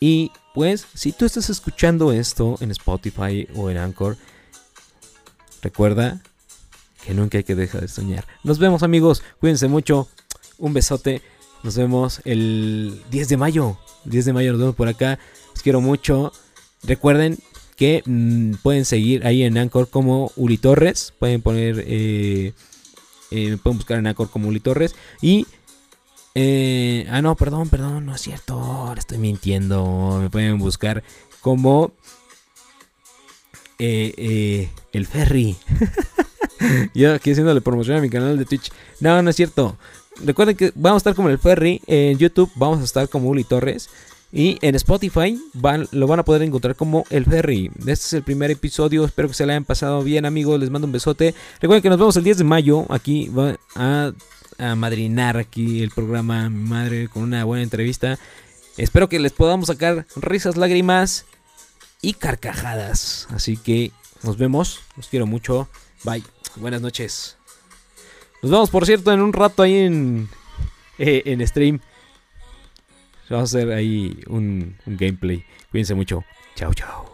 [0.00, 4.16] Y pues si tú estás escuchando esto en Spotify o en Anchor,
[5.60, 6.22] recuerda
[7.04, 8.26] que nunca hay que dejar de soñar.
[8.44, 10.08] Nos vemos amigos, cuídense mucho,
[10.56, 11.20] un besote,
[11.62, 15.18] nos vemos el 10 de mayo, 10 de mayo nos vemos por acá,
[15.50, 16.32] los quiero mucho.
[16.82, 17.38] Recuerden
[17.82, 21.12] que mm, pueden seguir ahí en Anchor como Uli Torres.
[21.18, 22.52] Pueden poner, eh,
[23.32, 24.94] eh, pueden buscar en Anchor como Uli Torres.
[25.20, 25.48] Y,
[26.36, 28.54] eh, ah, no, perdón, perdón, no es cierto.
[28.54, 30.20] Ahora estoy mintiendo.
[30.22, 31.02] Me pueden buscar
[31.40, 31.92] como
[33.78, 35.56] el Ferry.
[36.94, 38.70] Yo aquí haciéndole promoción a mi canal de Twitch.
[39.00, 39.76] No, no es cierto.
[40.24, 41.82] Recuerden que vamos a estar como el Ferry.
[41.88, 43.90] En YouTube vamos a estar como Uli Torres.
[44.32, 45.38] Y en Spotify
[45.92, 47.70] lo van a poder encontrar como El Ferry.
[47.80, 49.04] Este es el primer episodio.
[49.04, 50.58] Espero que se le hayan pasado bien, amigos.
[50.58, 51.34] Les mando un besote.
[51.60, 52.86] Recuerden que nos vemos el 10 de mayo.
[52.88, 54.12] Aquí va a,
[54.58, 58.18] a madrinar aquí el programa Mi Madre con una buena entrevista.
[58.78, 61.26] Espero que les podamos sacar risas, lágrimas
[62.00, 63.28] y carcajadas.
[63.30, 64.80] Así que nos vemos.
[64.96, 65.68] Los quiero mucho.
[66.04, 66.24] Bye.
[66.56, 67.36] Buenas noches.
[68.40, 70.28] Nos vemos, por cierto, en un rato ahí en,
[70.98, 71.80] eh, en stream.
[73.30, 75.44] Vamos a hacer ahí un, un gameplay.
[75.70, 76.24] Cuídense mucho.
[76.54, 77.11] Chao, chao.